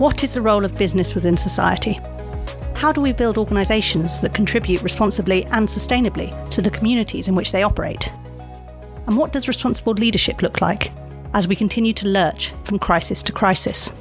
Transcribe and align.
What 0.00 0.24
is 0.24 0.32
the 0.32 0.40
role 0.40 0.64
of 0.64 0.78
business 0.78 1.14
within 1.14 1.36
society? 1.36 2.00
How 2.74 2.90
do 2.90 3.02
we 3.02 3.12
build 3.12 3.36
organisations 3.36 4.22
that 4.22 4.32
contribute 4.32 4.80
responsibly 4.80 5.44
and 5.44 5.68
sustainably 5.68 6.32
to 6.52 6.62
the 6.62 6.70
communities 6.70 7.28
in 7.28 7.34
which 7.34 7.52
they 7.52 7.62
operate? 7.62 8.10
And 9.06 9.14
what 9.14 9.30
does 9.30 9.46
responsible 9.46 9.92
leadership 9.92 10.40
look 10.40 10.62
like 10.62 10.90
as 11.34 11.46
we 11.46 11.54
continue 11.54 11.92
to 11.92 12.08
lurch 12.08 12.54
from 12.64 12.78
crisis 12.78 13.22
to 13.24 13.32
crisis? 13.32 13.92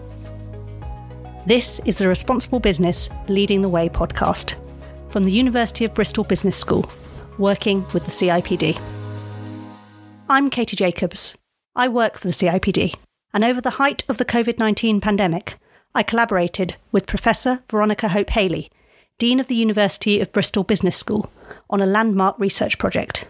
This 1.45 1.81
is 1.83 1.97
the 1.97 2.07
Responsible 2.07 2.61
Business 2.61 3.09
Leading 3.27 3.61
the 3.61 3.67
Way 3.67 3.89
podcast 3.89 4.55
from 5.09 5.25
the 5.25 5.33
University 5.33 5.83
of 5.83 5.93
Bristol 5.93 6.23
Business 6.23 6.55
School, 6.55 6.89
working 7.37 7.85
with 7.93 8.05
the 8.05 8.11
CIPD. 8.11 8.79
I'm 10.29 10.49
Katie 10.49 10.77
Jacobs. 10.77 11.37
I 11.75 11.89
work 11.89 12.17
for 12.17 12.29
the 12.29 12.33
CIPD, 12.33 12.95
and 13.33 13.43
over 13.43 13.59
the 13.59 13.71
height 13.71 14.05
of 14.07 14.15
the 14.15 14.23
COVID 14.23 14.59
19 14.59 15.01
pandemic, 15.01 15.57
I 15.95 16.03
collaborated 16.03 16.75
with 16.91 17.07
Professor 17.07 17.63
Veronica 17.69 18.09
Hope 18.09 18.29
Hailey, 18.29 18.69
Dean 19.17 19.39
of 19.39 19.47
the 19.47 19.55
University 19.55 20.21
of 20.21 20.31
Bristol 20.31 20.63
Business 20.63 20.95
School, 20.95 21.31
on 21.67 21.81
a 21.81 21.87
landmark 21.87 22.39
research 22.39 22.77
project. 22.77 23.29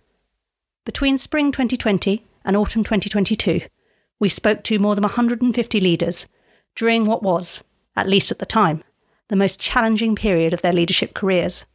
Between 0.83 1.17
spring 1.17 1.53
2020 1.53 2.25
and 2.43 2.57
autumn 2.57 2.83
2022, 2.83 3.61
we 4.19 4.27
spoke 4.27 4.63
to 4.63 4.77
more 4.77 4.93
than 4.93 5.03
150 5.03 5.79
leaders 5.79 6.27
during 6.75 7.05
what 7.05 7.23
was, 7.23 7.63
at 7.95 8.09
least 8.09 8.29
at 8.29 8.39
the 8.39 8.45
time, 8.45 8.83
the 9.29 9.37
most 9.37 9.57
challenging 9.57 10.15
period 10.15 10.53
of 10.53 10.61
their 10.61 10.73
leadership 10.73 11.13
careers, 11.13 11.65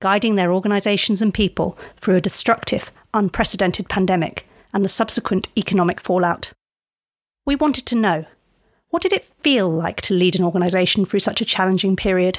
guiding 0.00 0.36
their 0.36 0.52
organisations 0.52 1.20
and 1.20 1.34
people 1.34 1.76
through 2.00 2.16
a 2.16 2.20
destructive, 2.22 2.90
unprecedented 3.12 3.88
pandemic 3.90 4.46
and 4.72 4.82
the 4.82 4.88
subsequent 4.88 5.48
economic 5.58 6.00
fallout. 6.00 6.52
We 7.44 7.54
wanted 7.54 7.84
to 7.86 7.94
know 7.94 8.24
what 8.96 9.02
did 9.02 9.12
it 9.12 9.30
feel 9.42 9.68
like 9.68 10.00
to 10.00 10.14
lead 10.14 10.36
an 10.36 10.42
organisation 10.42 11.04
through 11.04 11.20
such 11.20 11.42
a 11.42 11.44
challenging 11.44 11.96
period? 11.96 12.38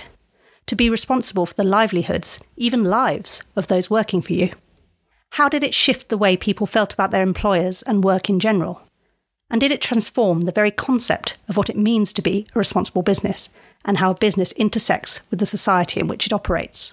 To 0.65 0.75
be 0.75 0.89
responsible 0.89 1.45
for 1.45 1.53
the 1.53 1.63
livelihoods, 1.63 2.39
even 2.55 2.83
lives, 2.83 3.43
of 3.55 3.67
those 3.67 3.91
working 3.91 4.23
for 4.23 4.33
you? 4.33 4.53
How 5.33 5.49
did 5.49 5.63
it 5.63 5.75
shift 5.75 6.09
the 6.09 6.17
way 6.17 6.35
people 6.35 6.65
felt 6.65 6.93
about 6.93 7.11
their 7.11 7.21
employers 7.21 7.83
and 7.83 8.03
work 8.03 8.27
in 8.27 8.39
general? 8.39 8.81
And 9.51 9.61
did 9.61 9.69
it 9.69 9.83
transform 9.83 10.41
the 10.41 10.51
very 10.51 10.71
concept 10.71 11.37
of 11.47 11.57
what 11.57 11.69
it 11.69 11.77
means 11.77 12.11
to 12.13 12.23
be 12.23 12.47
a 12.55 12.57
responsible 12.57 13.03
business 13.03 13.51
and 13.85 13.99
how 13.99 14.09
a 14.09 14.15
business 14.15 14.51
intersects 14.53 15.21
with 15.29 15.37
the 15.37 15.45
society 15.45 15.99
in 15.99 16.07
which 16.07 16.25
it 16.25 16.33
operates? 16.33 16.91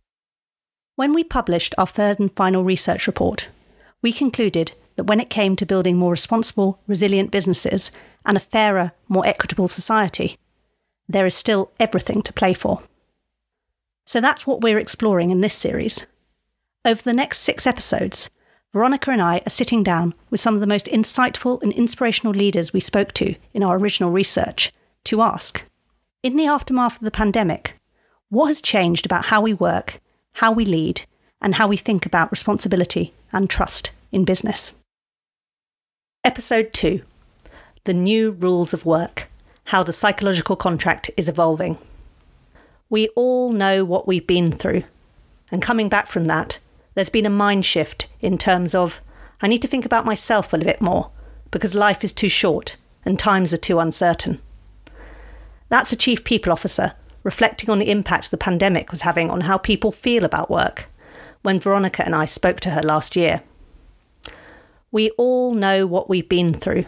When 0.97 1.15
we 1.15 1.25
published 1.25 1.75
our 1.79 1.87
third 1.87 2.21
and 2.21 2.31
final 2.37 2.65
research 2.65 3.07
report, 3.07 3.49
we 4.03 4.13
concluded 4.13 4.73
that 4.97 5.05
when 5.05 5.21
it 5.21 5.31
came 5.31 5.57
to 5.57 5.65
building 5.65 5.97
more 5.97 6.11
responsible, 6.11 6.81
resilient 6.87 7.31
businesses 7.31 7.91
and 8.25 8.37
a 8.37 8.41
fairer, 8.41 8.93
more 9.09 9.27
equitable 9.27 9.69
society, 9.69 10.39
there 11.09 11.27
is 11.27 11.35
still 11.35 11.71
everything 11.79 12.23
to 12.23 12.33
play 12.33 12.55
for. 12.55 12.83
So 14.07 14.21
that's 14.21 14.47
what 14.47 14.61
we're 14.61 14.79
exploring 14.79 15.31
in 15.31 15.41
this 15.41 15.55
series. 15.55 16.07
Over 16.85 17.03
the 17.03 17.13
next 17.13 17.41
six 17.41 17.67
episodes, 17.67 18.31
Veronica 18.73 19.11
and 19.11 19.23
I 19.23 19.41
are 19.47 19.51
sitting 19.51 19.83
down 19.83 20.15
with 20.31 20.41
some 20.41 20.55
of 20.55 20.61
the 20.61 20.67
most 20.67 20.87
insightful 20.87 21.63
and 21.63 21.73
inspirational 21.73 22.33
leaders 22.33 22.73
we 22.73 22.81
spoke 22.81 23.13
to 23.13 23.35
in 23.53 23.63
our 23.63 23.79
original 23.79 24.11
research 24.11 24.73
to 25.05 25.23
ask, 25.23 25.65
in 26.23 26.37
the 26.37 26.47
aftermath 26.47 26.97
of 26.97 27.05
the 27.05 27.11
pandemic, 27.11 27.79
what 28.31 28.49
has 28.49 28.63
changed 28.63 29.07
about 29.07 29.27
how 29.27 29.41
we 29.41 29.55
work, 29.55 30.01
how 30.33 30.51
we 30.51 30.65
lead, 30.65 31.03
and 31.41 31.55
how 31.55 31.69
we 31.69 31.77
think 31.77 32.07
about 32.07 32.31
responsibility 32.31 33.13
and 33.33 33.49
trust 33.49 33.91
in 34.11 34.25
business? 34.25 34.73
Episode 36.25 36.73
2 36.73 37.03
The 37.85 37.93
New 37.93 38.31
Rules 38.31 38.73
of 38.73 38.87
Work 38.87 39.29
How 39.65 39.83
the 39.83 39.93
Psychological 39.93 40.57
Contract 40.57 41.11
is 41.19 41.29
Evolving. 41.29 41.77
We 42.89 43.09
all 43.09 43.53
know 43.53 43.85
what 43.85 44.07
we've 44.07 44.27
been 44.27 44.53
through. 44.53 44.85
And 45.53 45.61
coming 45.61 45.91
back 45.91 46.07
from 46.07 46.25
that, 46.25 46.61
there's 46.95 47.11
been 47.11 47.27
a 47.27 47.31
mind 47.31 47.67
shift 47.67 48.07
in 48.23 48.39
terms 48.39 48.75
of 48.75 49.03
I 49.43 49.49
need 49.49 49.61
to 49.61 49.69
think 49.69 49.85
about 49.85 50.07
myself 50.07 50.55
a 50.55 50.57
little 50.57 50.73
bit 50.73 50.81
more 50.81 51.11
because 51.51 51.75
life 51.75 52.03
is 52.03 52.15
too 52.15 52.31
short 52.31 52.77
and 53.05 53.19
times 53.19 53.53
are 53.53 53.59
too 53.59 53.79
uncertain. 53.79 54.41
That's 55.69 55.93
a 55.93 55.97
chief 55.97 56.25
people 56.25 56.55
officer 56.55 56.95
reflecting 57.23 57.69
on 57.69 57.81
the 57.81 57.91
impact 57.91 58.31
the 58.31 58.39
pandemic 58.39 58.93
was 58.93 59.03
having 59.03 59.31
on 59.31 59.43
how 59.43 59.59
people 59.59 59.93
feel 59.93 60.25
about 60.25 60.49
work 60.49 60.87
when 61.43 61.61
Veronica 61.61 62.03
and 62.03 62.15
I 62.15 62.25
spoke 62.25 62.61
to 62.61 62.71
her 62.71 62.83
last 62.83 63.15
year. 63.15 63.43
We 64.91 65.11
all 65.19 65.53
know 65.53 65.87
what 65.87 66.09
we've 66.09 66.31
been 66.31 66.55
through. 66.55 66.87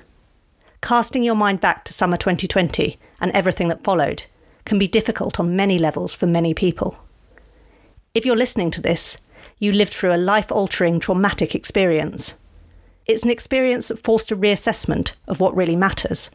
Casting 0.81 1.23
your 1.23 1.35
mind 1.35 1.61
back 1.61 1.85
to 1.85 1.93
summer 1.93 2.17
2020 2.17 2.99
and 3.21 3.33
everything 3.33 3.69
that 3.69 3.83
followed 3.83 4.25
can 4.65 4.79
be 4.79 4.89
difficult 4.89 5.41
on 5.41 5.57
many 5.57 5.79
levels 5.79 6.15
for 6.15 6.27
many 6.27 6.53
people. 6.55 6.99
If 8.15 8.25
you're 8.25 8.37
listening 8.37 8.71
to 8.73 8.81
this, 8.81 9.19
you 9.59 9.73
lived 9.73 9.93
through 9.93 10.15
a 10.15 10.17
life 10.17 10.53
altering 10.53 11.01
traumatic 11.01 11.55
experience. 11.55 12.35
It's 13.07 13.23
an 13.23 13.31
experience 13.31 13.89
that 13.89 14.03
forced 14.03 14.31
a 14.31 14.37
reassessment 14.37 15.13
of 15.27 15.41
what 15.41 15.57
really 15.57 15.77
matters, 15.77 16.31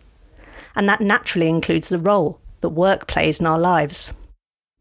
and 0.76 0.88
that 0.88 1.02
naturally 1.02 1.50
includes 1.50 1.90
the 1.90 1.98
role 1.98 2.40
that 2.62 2.70
work 2.70 3.08
plays 3.08 3.40
in 3.40 3.46
our 3.46 3.60
lives. 3.60 4.14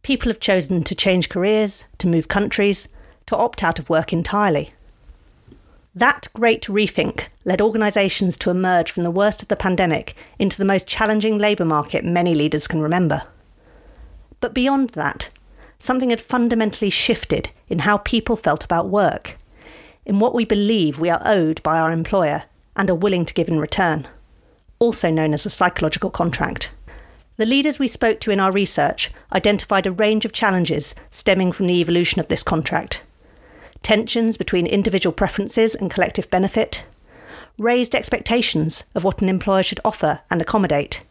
People 0.03 0.31
have 0.31 0.41
chosen 0.41 0.85
to 0.85 0.95
change 0.95 1.29
careers, 1.29 1.85
to 1.99 2.07
move 2.07 2.29
countries, 2.29 2.89
to 3.27 3.37
opt 3.37 3.63
out 3.63 3.79
of 3.79 3.91
work 3.91 4.13
entirely. 4.13 4.73
That 5.95 6.29
great 6.35 6.63
rethink 6.67 7.25
led 7.45 7.61
organisations 7.61 8.37
to 8.39 8.51
emerge 8.51 8.93
from 8.93 9.03
the 9.03 9.11
worst 9.11 9.43
of 9.43 9.49
the 9.49 9.57
pandemic 9.57 10.15
into 10.39 10.57
the 10.57 10.65
most 10.65 10.87
challenging 10.87 11.37
labour 11.37 11.65
market 11.65 12.05
many 12.05 12.33
leaders 12.33 12.69
can 12.69 12.81
remember. 12.81 13.25
But 14.39 14.55
beyond 14.55 14.91
that, 14.91 15.31
something 15.81 16.11
had 16.11 16.21
fundamentally 16.21 16.91
shifted 16.91 17.51
in 17.69 17.81
how 17.81 17.97
people 17.99 18.37
felt 18.37 18.65
about 18.65 18.89
work, 18.89 19.37
in 20.07 20.21
what 20.21 20.33
we 20.33 20.45
believe 20.45 21.01
we 21.01 21.11
are 21.11 21.23
owed 21.25 21.61
by 21.65 21.77
our 21.81 21.91
employer 21.91 22.45
and 22.77 22.89
are 22.89 22.95
willing 22.95 23.25
to 23.25 23.35
give 23.35 23.49
in 23.49 23.59
return, 23.59 24.07
also 24.79 25.11
known 25.11 25.35
as 25.35 25.45
a 25.45 25.51
psychological 25.51 26.11
contract. 26.11 26.71
The 27.37 27.45
leaders 27.45 27.81
we 27.81 27.89
spoke 27.89 28.21
to 28.21 28.31
in 28.31 28.39
our 28.39 28.53
research 28.53 29.11
identified 29.33 29.89
a 29.89 29.93
range 29.93 30.25
of 30.25 30.33
challenges 30.33 30.95
stemming 31.11 31.51
from 31.51 31.67
the 31.67 31.81
evolution 31.81 32.21
of 32.21 32.29
this 32.29 32.45
contract 32.45 33.03
tensions 33.83 34.37
between 34.37 34.67
individual 34.67 35.13
preferences 35.13 35.75
and 35.75 35.91
collective 35.91 36.31
benefit, 36.31 36.85
raised 37.59 37.95
expectations 37.95 38.85
of 38.95 39.05
what 39.05 39.21
an 39.21 39.29
employer 39.29 39.63
should 39.63 39.81
offer 39.85 40.21
and 40.31 40.41
accommodate, 40.41 41.03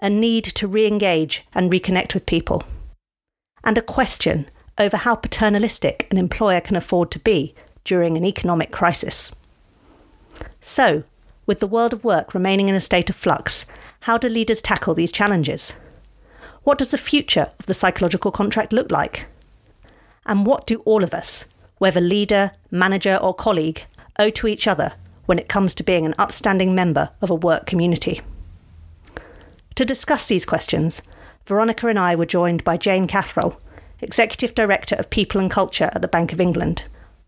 a 0.00 0.10
need 0.10 0.44
to 0.44 0.68
re 0.68 0.86
engage 0.86 1.44
and 1.54 1.70
reconnect 1.70 2.14
with 2.14 2.26
people, 2.26 2.62
and 3.64 3.78
a 3.78 3.82
question 3.82 4.48
over 4.78 4.96
how 4.96 5.14
paternalistic 5.14 6.06
an 6.10 6.18
employer 6.18 6.60
can 6.60 6.76
afford 6.76 7.10
to 7.10 7.18
be 7.18 7.54
during 7.84 8.16
an 8.16 8.24
economic 8.24 8.70
crisis. 8.70 9.34
So, 10.60 11.04
with 11.46 11.60
the 11.60 11.66
world 11.66 11.92
of 11.92 12.04
work 12.04 12.34
remaining 12.34 12.68
in 12.68 12.74
a 12.74 12.80
state 12.80 13.10
of 13.10 13.16
flux, 13.16 13.66
how 14.00 14.18
do 14.18 14.28
leaders 14.28 14.62
tackle 14.62 14.94
these 14.94 15.12
challenges? 15.12 15.74
What 16.64 16.78
does 16.78 16.90
the 16.90 16.98
future 16.98 17.50
of 17.58 17.66
the 17.66 17.74
psychological 17.74 18.30
contract 18.30 18.72
look 18.72 18.90
like? 18.90 19.26
And 20.24 20.46
what 20.46 20.66
do 20.66 20.78
all 20.80 21.02
of 21.02 21.12
us, 21.12 21.44
whether 21.82 22.00
leader, 22.00 22.52
manager, 22.70 23.16
or 23.16 23.34
colleague, 23.34 23.86
owe 24.16 24.30
to 24.30 24.46
each 24.46 24.68
other 24.68 24.92
when 25.26 25.36
it 25.36 25.48
comes 25.48 25.74
to 25.74 25.82
being 25.82 26.06
an 26.06 26.14
upstanding 26.16 26.76
member 26.76 27.10
of 27.20 27.28
a 27.28 27.34
work 27.34 27.66
community. 27.66 28.20
To 29.74 29.84
discuss 29.84 30.26
these 30.26 30.44
questions, 30.44 31.02
Veronica 31.44 31.88
and 31.88 31.98
I 31.98 32.14
were 32.14 32.24
joined 32.24 32.62
by 32.62 32.76
Jane 32.76 33.08
Cathrall, 33.08 33.56
Executive 34.00 34.54
Director 34.54 34.94
of 34.94 35.10
People 35.10 35.40
and 35.40 35.50
Culture 35.50 35.90
at 35.92 36.02
the 36.02 36.06
Bank 36.06 36.32
of 36.32 36.40
England. 36.40 36.84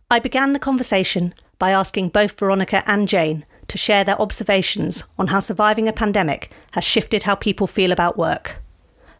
I 0.09 0.20
began 0.20 0.53
the 0.53 0.60
conversation 0.60 1.34
by 1.59 1.72
asking 1.72 2.10
both 2.10 2.38
Veronica 2.38 2.88
and 2.88 3.09
Jane 3.09 3.44
to 3.66 3.76
share 3.76 4.04
their 4.04 4.22
observations 4.22 5.03
on 5.19 5.26
how 5.26 5.41
surviving 5.41 5.89
a 5.89 5.92
pandemic 5.92 6.53
has 6.74 6.84
shifted 6.84 7.24
how 7.24 7.34
people 7.34 7.66
feel 7.66 7.91
about 7.91 8.16
work. 8.16 8.62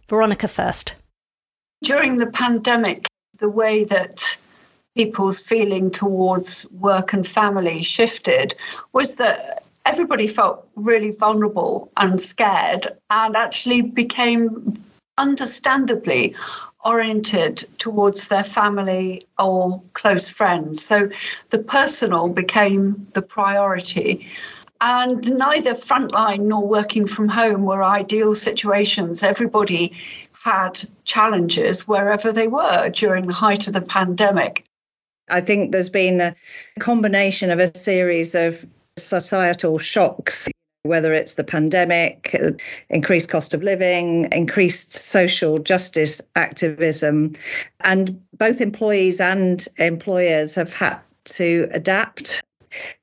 Veronica 0.09 0.47
first. 0.47 0.95
During 1.83 2.19
the 2.19 2.29
pandemic, 2.29 3.09
the 3.41 3.49
way 3.49 3.83
that 3.83 4.37
people's 4.95 5.41
feeling 5.41 5.91
towards 5.91 6.67
work 6.73 7.13
and 7.13 7.27
family 7.27 7.83
shifted 7.83 8.55
was 8.93 9.17
that 9.17 9.65
everybody 9.87 10.27
felt 10.27 10.67
really 10.77 11.11
vulnerable 11.11 11.91
and 11.97 12.21
scared 12.21 12.87
and 13.11 13.37
actually 13.37 13.83
became 13.83 14.75
understandably 15.19 16.35
oriented 16.85 17.65
towards 17.79 18.29
their 18.29 18.45
family 18.45 19.27
or 19.39 19.83
close 19.95 20.29
friends. 20.29 20.85
So 20.85 21.09
the 21.51 21.59
personal 21.59 22.29
became 22.29 23.07
the 23.15 23.23
priority. 23.23 24.27
And 24.81 25.39
neither 25.39 25.75
frontline 25.75 26.41
nor 26.41 26.67
working 26.67 27.07
from 27.07 27.29
home 27.29 27.63
were 27.63 27.83
ideal 27.83 28.35
situations. 28.35 29.23
Everybody 29.23 29.93
had 30.33 30.81
challenges 31.05 31.89
wherever 31.89 32.33
they 32.33 32.49
were 32.49 32.91
during 32.91 33.27
the 33.27 33.33
height 33.33 33.67
of 33.67 33.73
the 33.73 33.81
pandemic. 33.81 34.65
I 35.31 35.41
think 35.41 35.73
there's 35.73 35.91
been 35.91 36.21
a 36.21 36.35
combination 36.79 37.51
of 37.51 37.59
a 37.59 37.77
series 37.77 38.35
of 38.35 38.65
societal 38.97 39.79
shocks 39.79 40.49
whether 40.85 41.15
it's 41.15 41.35
the 41.35 41.45
pandemic, 41.45 42.39
increased 42.91 43.31
cost 43.31 43.55
of 43.55 43.63
living, 43.63 44.29
increased 44.33 44.93
social 44.93 45.57
justice 45.57 46.21
activism. 46.37 47.35
And 47.81 48.21
both 48.37 48.61
employees 48.61 49.19
and 49.19 49.67
employers 49.79 50.55
have 50.55 50.75
had 50.75 50.99
to 51.25 51.69
adapt. 51.73 52.43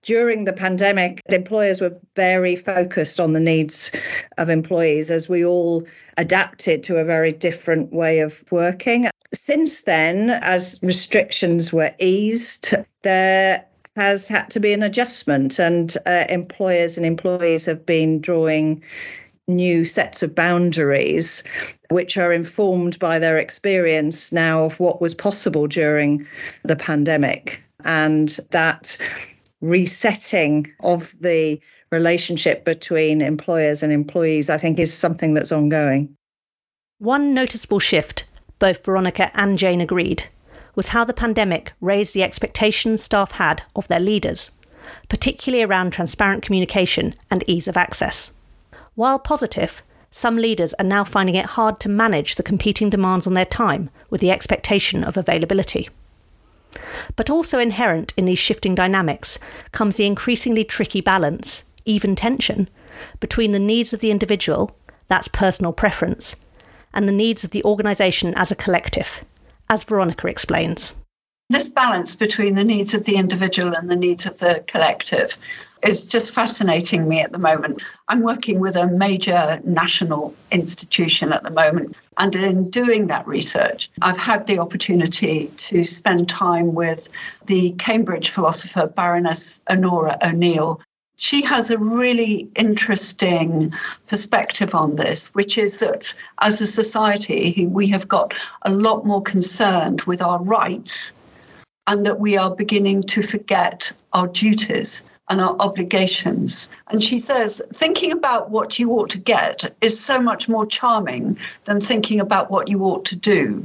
During 0.04 0.44
the 0.44 0.54
pandemic, 0.54 1.22
employers 1.30 1.82
were 1.82 1.98
very 2.16 2.56
focused 2.56 3.20
on 3.20 3.34
the 3.34 3.40
needs 3.40 3.92
of 4.38 4.50
employees 4.50 5.10
as 5.10 5.28
we 5.28 5.44
all 5.44 5.84
adapted 6.18 6.84
to 6.84 6.98
a 6.98 7.04
very 7.04 7.32
different 7.32 7.92
way 7.92 8.20
of 8.20 8.44
working. 8.52 9.10
Since 9.34 9.84
then, 9.84 10.30
as 10.30 10.80
restrictions 10.82 11.72
were 11.72 11.94
eased, 12.00 12.74
there 13.04 13.66
has 13.96 14.28
had 14.28 14.50
to 14.50 14.60
be 14.60 14.74
an 14.74 14.84
adjustment, 14.84 15.60
and 15.60 15.96
uh, 16.06 16.26
employers 16.30 16.98
and 16.98 17.06
employees 17.06 17.66
have 17.66 17.86
been 17.86 18.22
drawing 18.22 18.82
new 19.48 19.86
sets 19.86 20.24
of 20.24 20.36
boundaries, 20.36 21.44
which 21.90 22.18
are 22.18 22.32
informed 22.32 22.98
by 23.00 23.20
their 23.20 23.38
experience 23.38 24.32
now 24.32 24.64
of 24.64 24.80
what 24.80 25.02
was 25.02 25.14
possible 25.14 25.68
during 25.68 26.26
the 26.64 26.76
pandemic. 26.76 27.62
And 27.84 28.38
that 28.52 28.98
resetting 29.62 30.72
of 30.82 31.14
the 31.20 31.60
relationship 31.92 32.64
between 32.64 33.22
employers 33.22 33.84
and 33.84 33.92
employees, 33.92 34.50
I 34.50 34.58
think, 34.58 34.80
is 34.80 34.94
something 34.94 35.34
that's 35.34 35.52
ongoing. 35.52 36.16
One 37.00 37.34
noticeable 37.34 37.80
shift, 37.80 38.26
both 38.62 38.86
Veronica 38.86 39.32
and 39.34 39.58
Jane 39.58 39.82
agreed, 39.82 40.26
was 40.76 40.90
how 40.90 41.04
the 41.04 41.14
pandemic 41.14 41.74
raised 41.82 42.14
the 42.14 42.22
expectations 42.22 43.02
staff 43.02 43.32
had 43.32 43.64
of 43.76 43.88
their 43.88 44.00
leaders, 44.00 44.52
particularly 45.10 45.64
around 45.64 45.90
transparent 45.92 46.44
communication 46.44 47.16
and 47.32 47.44
ease 47.48 47.68
of 47.68 47.76
access. 47.76 48.32
While 48.94 49.18
positive, 49.18 49.82
some 50.12 50.38
leaders 50.38 50.76
are 50.76 50.86
now 50.86 51.04
finding 51.04 51.34
it 51.36 51.58
hard 51.58 51.80
to 51.80 51.90
manage 51.90 52.36
the 52.36 52.44
competing 52.44 52.92
demands 52.92 53.26
on 53.26 53.34
their 53.34 53.46
time 53.46 53.90
with 54.12 54.22
the 54.22 54.30
expectation 54.30 55.04
of 55.04 55.18
availability. 55.18 55.90
But 57.16 57.32
also 57.32 57.58
inherent 57.58 58.14
in 58.16 58.26
these 58.26 58.38
shifting 58.38 58.76
dynamics 58.76 59.40
comes 59.72 59.96
the 59.96 60.06
increasingly 60.06 60.64
tricky 60.64 61.02
balance, 61.02 61.64
even 61.86 62.16
tension, 62.16 62.70
between 63.20 63.54
the 63.54 63.60
needs 63.60 63.92
of 63.92 64.02
the 64.02 64.12
individual, 64.12 64.76
that's 65.08 65.28
personal 65.28 65.74
preference, 65.74 66.36
and 66.94 67.08
the 67.08 67.14
needs 67.14 67.44
of 67.44 67.52
the 67.52 67.64
organisation 67.64 68.34
as 68.36 68.52
a 68.52 68.56
collective, 68.56 69.24
as 69.70 69.84
Veronica 69.84 70.28
explains. 70.28 70.96
This 71.50 71.68
balance 71.68 72.16
between 72.16 72.56
the 72.56 72.64
needs 72.64 72.94
of 72.94 73.04
the 73.04 73.18
individual 73.18 73.76
and 73.76 73.92
the 73.92 73.96
needs 73.96 74.26
of 74.26 74.40
the 74.40 74.64
collective 74.68 75.38
is 75.84 76.06
just 76.06 76.32
fascinating 76.32 77.10
me 77.10 77.20
at 77.20 77.32
the 77.32 77.38
moment. 77.38 77.82
I'm 78.08 78.22
working 78.22 78.60
with 78.60 78.76
a 78.76 78.88
major 78.88 79.60
national 79.64 80.34
institution 80.52 81.34
at 81.34 81.44
the 81.44 81.50
moment, 81.50 81.96
and 82.18 82.36
in 82.36 82.70
doing 82.70 83.08
that 83.08 83.28
research, 83.28 83.90
I've 84.02 84.18
had 84.18 84.48
the 84.48 84.60
opportunity 84.60 85.52
to 85.58 85.84
spend 85.84 86.30
time 86.30 86.74
with 86.74 87.10
the 87.48 87.72
Cambridge 87.72 88.30
philosopher 88.30 88.88
Baroness 88.88 89.62
Onora 89.70 90.18
O'Neill, 90.26 90.80
she 91.22 91.44
has 91.44 91.70
a 91.70 91.78
really 91.78 92.50
interesting 92.56 93.72
perspective 94.08 94.74
on 94.74 94.96
this, 94.96 95.28
which 95.36 95.56
is 95.56 95.78
that 95.78 96.12
as 96.40 96.60
a 96.60 96.66
society, 96.66 97.68
we 97.68 97.88
have 97.90 98.08
got 98.08 98.34
a 98.64 98.72
lot 98.72 99.06
more 99.06 99.22
concerned 99.22 100.02
with 100.02 100.20
our 100.20 100.44
rights 100.44 101.14
and 101.86 102.08
that 102.08 102.20
we 102.20 102.38
are 102.38 102.56
beginning 102.56 103.04
to 103.04 103.22
forget 103.22 103.92
our 104.14 104.28
duties 104.30 105.04
and 105.30 105.40
our 105.40 105.56
obligations. 105.60 106.72
And 106.88 107.04
she 107.04 107.20
says, 107.20 107.62
thinking 107.72 108.12
about 108.12 108.50
what 108.50 108.80
you 108.80 108.90
ought 108.94 109.12
to 109.12 109.20
get 109.20 109.76
is 109.80 110.04
so 110.04 110.20
much 110.20 110.50
more 110.50 110.66
charming 110.66 111.38
than 111.66 111.80
thinking 111.80 112.20
about 112.20 112.50
what 112.50 112.68
you 112.68 112.84
ought 112.84 113.06
to 113.06 113.16
do. 113.16 113.64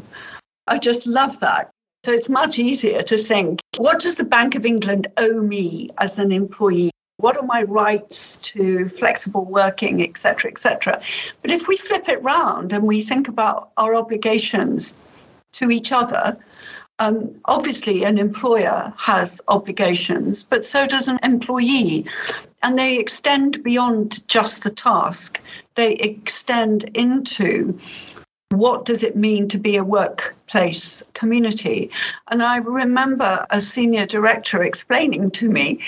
I 0.66 0.78
just 0.78 1.06
love 1.06 1.40
that. 1.40 1.70
So 2.04 2.12
it's 2.12 2.28
much 2.28 2.58
easier 2.58 3.00
to 3.00 3.16
think, 3.16 3.60
what 3.78 3.98
does 3.98 4.16
the 4.16 4.24
Bank 4.24 4.56
of 4.56 4.66
England 4.66 5.06
owe 5.16 5.40
me 5.40 5.88
as 5.96 6.18
an 6.18 6.32
employee? 6.32 6.90
What 7.18 7.38
are 7.38 7.46
my 7.46 7.62
rights 7.62 8.36
to 8.38 8.88
flexible 8.88 9.46
working, 9.46 10.02
etc., 10.02 10.50
etc. 10.50 11.00
But 11.40 11.50
if 11.50 11.66
we 11.66 11.78
flip 11.78 12.08
it 12.08 12.22
round 12.22 12.74
and 12.74 12.84
we 12.84 13.00
think 13.00 13.28
about 13.28 13.70
our 13.78 13.94
obligations 13.94 14.94
to 15.52 15.70
each 15.70 15.92
other, 15.92 16.36
um, 16.98 17.34
obviously 17.46 18.04
an 18.04 18.18
employer 18.18 18.92
has 18.96 19.40
obligations, 19.48 20.42
but 20.42 20.64
so 20.64 20.86
does 20.86 21.08
an 21.08 21.18
employee. 21.22 22.06
And 22.62 22.78
they 22.78 22.98
extend 22.98 23.62
beyond 23.62 24.26
just 24.28 24.64
the 24.64 24.70
task, 24.70 25.40
they 25.74 25.94
extend 25.94 26.84
into 26.94 27.78
what 28.58 28.84
does 28.84 29.02
it 29.02 29.16
mean 29.16 29.48
to 29.48 29.58
be 29.58 29.76
a 29.76 29.84
workplace 29.84 31.02
community? 31.14 31.90
And 32.30 32.42
I 32.42 32.56
remember 32.56 33.46
a 33.50 33.60
senior 33.60 34.06
director 34.06 34.62
explaining 34.62 35.30
to 35.32 35.50
me 35.50 35.80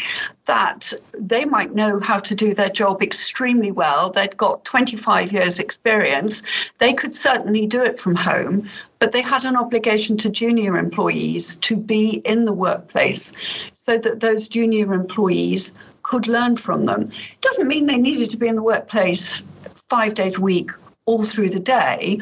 that 0.47 0.93
they 1.19 1.45
might 1.45 1.75
know 1.75 2.01
how 2.01 2.19
to 2.19 2.35
do 2.35 2.55
their 2.55 2.69
job 2.69 3.03
extremely 3.03 3.71
well. 3.71 4.11
They'd 4.11 4.37
got 4.37 4.65
25 4.65 5.33
years' 5.33 5.59
experience. 5.59 6.43
They 6.79 6.93
could 6.93 7.15
certainly 7.15 7.67
do 7.67 7.83
it 7.83 8.01
from 8.01 8.17
home, 8.17 8.69
but 8.99 9.13
they 9.13 9.23
had 9.23 9.45
an 9.45 9.57
obligation 9.57 10.17
to 10.19 10.31
junior 10.31 10.77
employees 10.77 11.57
to 11.57 11.77
be 11.77 12.23
in 12.25 12.45
the 12.45 12.53
workplace 12.53 13.33
so 13.75 13.99
that 13.99 14.21
those 14.21 14.49
junior 14.49 14.93
employees 14.93 15.73
could 16.03 16.27
learn 16.27 16.57
from 16.57 16.87
them. 16.87 17.03
It 17.03 17.41
doesn't 17.41 17.69
mean 17.69 17.87
they 17.87 17.99
needed 17.99 18.31
to 18.31 18.37
be 18.37 18.49
in 18.49 18.57
the 18.57 18.63
workplace 18.63 19.43
five 19.89 20.15
days 20.15 20.39
a 20.39 20.41
week 20.41 20.71
all 21.09 21.25
through 21.25 21.49
the 21.49 21.59
day. 21.59 22.21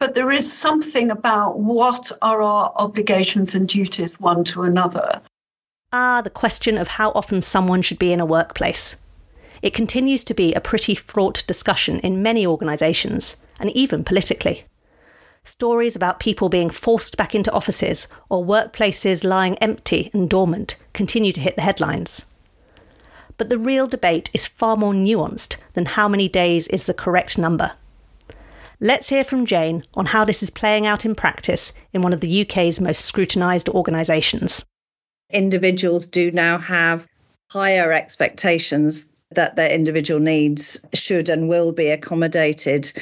But 0.00 0.14
there 0.14 0.30
is 0.30 0.52
something 0.52 1.10
about 1.10 1.60
what 1.60 2.10
are 2.20 2.42
our 2.42 2.72
obligations 2.76 3.54
and 3.54 3.68
duties 3.68 4.18
one 4.18 4.42
to 4.44 4.62
another. 4.62 5.22
Ah, 5.92 6.20
the 6.20 6.38
question 6.42 6.76
of 6.76 6.88
how 6.88 7.12
often 7.12 7.40
someone 7.40 7.80
should 7.80 7.98
be 7.98 8.12
in 8.12 8.20
a 8.20 8.26
workplace. 8.26 8.96
It 9.62 9.72
continues 9.72 10.24
to 10.24 10.34
be 10.34 10.52
a 10.52 10.60
pretty 10.60 10.96
fraught 10.96 11.44
discussion 11.46 12.00
in 12.00 12.22
many 12.22 12.44
organisations, 12.44 13.36
and 13.60 13.70
even 13.70 14.02
politically. 14.04 14.64
Stories 15.44 15.96
about 15.96 16.20
people 16.20 16.48
being 16.48 16.70
forced 16.70 17.16
back 17.16 17.34
into 17.34 17.52
offices 17.52 18.08
or 18.28 18.44
workplaces 18.44 19.24
lying 19.24 19.56
empty 19.58 20.10
and 20.12 20.28
dormant 20.28 20.76
continue 20.92 21.32
to 21.32 21.40
hit 21.40 21.54
the 21.54 21.62
headlines. 21.62 22.26
But 23.36 23.48
the 23.48 23.58
real 23.58 23.86
debate 23.86 24.28
is 24.34 24.46
far 24.46 24.76
more 24.76 24.92
nuanced 24.92 25.56
than 25.74 25.86
how 25.86 26.08
many 26.08 26.28
days 26.28 26.66
is 26.68 26.86
the 26.86 26.94
correct 26.94 27.38
number. 27.38 27.72
Let's 28.80 29.08
hear 29.08 29.24
from 29.24 29.44
Jane 29.44 29.82
on 29.94 30.06
how 30.06 30.24
this 30.24 30.40
is 30.40 30.50
playing 30.50 30.86
out 30.86 31.04
in 31.04 31.16
practice 31.16 31.72
in 31.92 32.00
one 32.00 32.12
of 32.12 32.20
the 32.20 32.42
UK's 32.42 32.80
most 32.80 33.04
scrutinised 33.04 33.68
organisations. 33.68 34.64
Individuals 35.32 36.06
do 36.06 36.30
now 36.30 36.58
have 36.58 37.04
higher 37.50 37.92
expectations 37.92 39.06
that 39.32 39.56
their 39.56 39.68
individual 39.68 40.20
needs 40.20 40.80
should 40.94 41.28
and 41.28 41.48
will 41.48 41.72
be 41.72 41.88
accommodated 41.88 42.92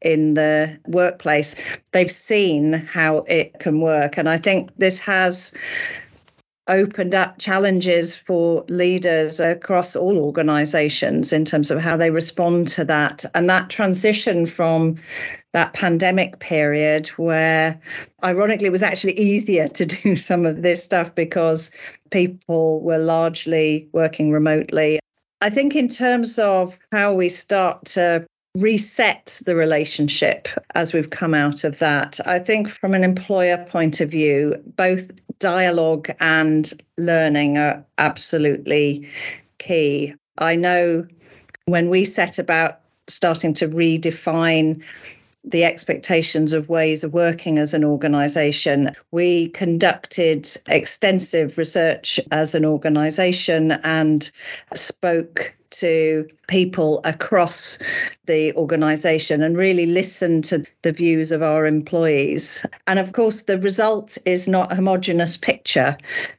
in 0.00 0.34
the 0.34 0.80
workplace. 0.86 1.54
They've 1.92 2.10
seen 2.10 2.72
how 2.72 3.18
it 3.28 3.58
can 3.60 3.82
work. 3.82 4.16
And 4.16 4.30
I 4.30 4.38
think 4.38 4.70
this 4.78 4.98
has 5.00 5.52
opened 6.68 7.14
up 7.14 7.38
challenges 7.38 8.16
for 8.16 8.64
leaders 8.68 9.38
across 9.40 9.94
all 9.94 10.18
organizations 10.18 11.32
in 11.32 11.44
terms 11.44 11.70
of 11.70 11.80
how 11.80 11.96
they 11.96 12.10
respond 12.10 12.68
to 12.68 12.84
that. 12.84 13.24
And 13.34 13.48
that 13.48 13.70
transition 13.70 14.46
from 14.46 14.96
that 15.52 15.72
pandemic 15.72 16.38
period, 16.40 17.08
where 17.16 17.80
ironically 18.24 18.66
it 18.66 18.72
was 18.72 18.82
actually 18.82 19.18
easier 19.18 19.68
to 19.68 19.86
do 19.86 20.16
some 20.30 20.44
of 20.44 20.62
this 20.62 20.82
stuff 20.82 21.14
because 21.14 21.70
people 22.10 22.80
were 22.80 22.98
largely 22.98 23.88
working 23.92 24.30
remotely. 24.30 24.98
I 25.42 25.50
think, 25.50 25.76
in 25.76 25.88
terms 25.88 26.38
of 26.38 26.78
how 26.92 27.12
we 27.12 27.28
start 27.28 27.84
to 27.86 28.26
reset 28.56 29.40
the 29.44 29.54
relationship 29.54 30.48
as 30.74 30.92
we've 30.92 31.10
come 31.10 31.34
out 31.34 31.62
of 31.62 31.78
that. 31.78 32.18
I 32.26 32.38
think 32.38 32.68
from 32.68 32.94
an 32.94 33.04
employer 33.04 33.64
point 33.68 34.00
of 34.00 34.10
view, 34.10 34.54
both 34.76 35.10
dialogue 35.38 36.08
and 36.20 36.72
learning 36.98 37.58
are 37.58 37.84
absolutely 37.98 39.08
key. 39.58 40.14
I 40.38 40.56
know 40.56 41.06
when 41.66 41.90
we 41.90 42.04
set 42.04 42.38
about 42.38 42.80
starting 43.08 43.54
to 43.54 43.68
redefine 43.68 44.82
the 45.46 45.64
expectations 45.64 46.52
of 46.52 46.68
ways 46.68 47.04
of 47.04 47.12
working 47.12 47.58
as 47.58 47.72
an 47.72 47.84
organization. 47.84 48.90
We 49.12 49.50
conducted 49.50 50.48
extensive 50.66 51.56
research 51.56 52.18
as 52.32 52.54
an 52.54 52.64
organization 52.64 53.72
and 53.84 54.28
spoke 54.74 55.56
to 55.80 56.28
people 56.48 57.00
across 57.04 57.78
the 58.26 58.52
organisation 58.54 59.42
and 59.42 59.56
really 59.56 59.86
listen 59.86 60.42
to 60.42 60.64
the 60.82 60.92
views 60.92 61.32
of 61.32 61.42
our 61.42 61.66
employees. 61.66 62.64
And 62.86 62.98
of 62.98 63.12
course, 63.12 63.42
the 63.42 63.58
result 63.60 64.18
is 64.24 64.48
not 64.48 64.72
a 64.72 64.76
homogenous 64.76 65.36
picture. 65.36 65.96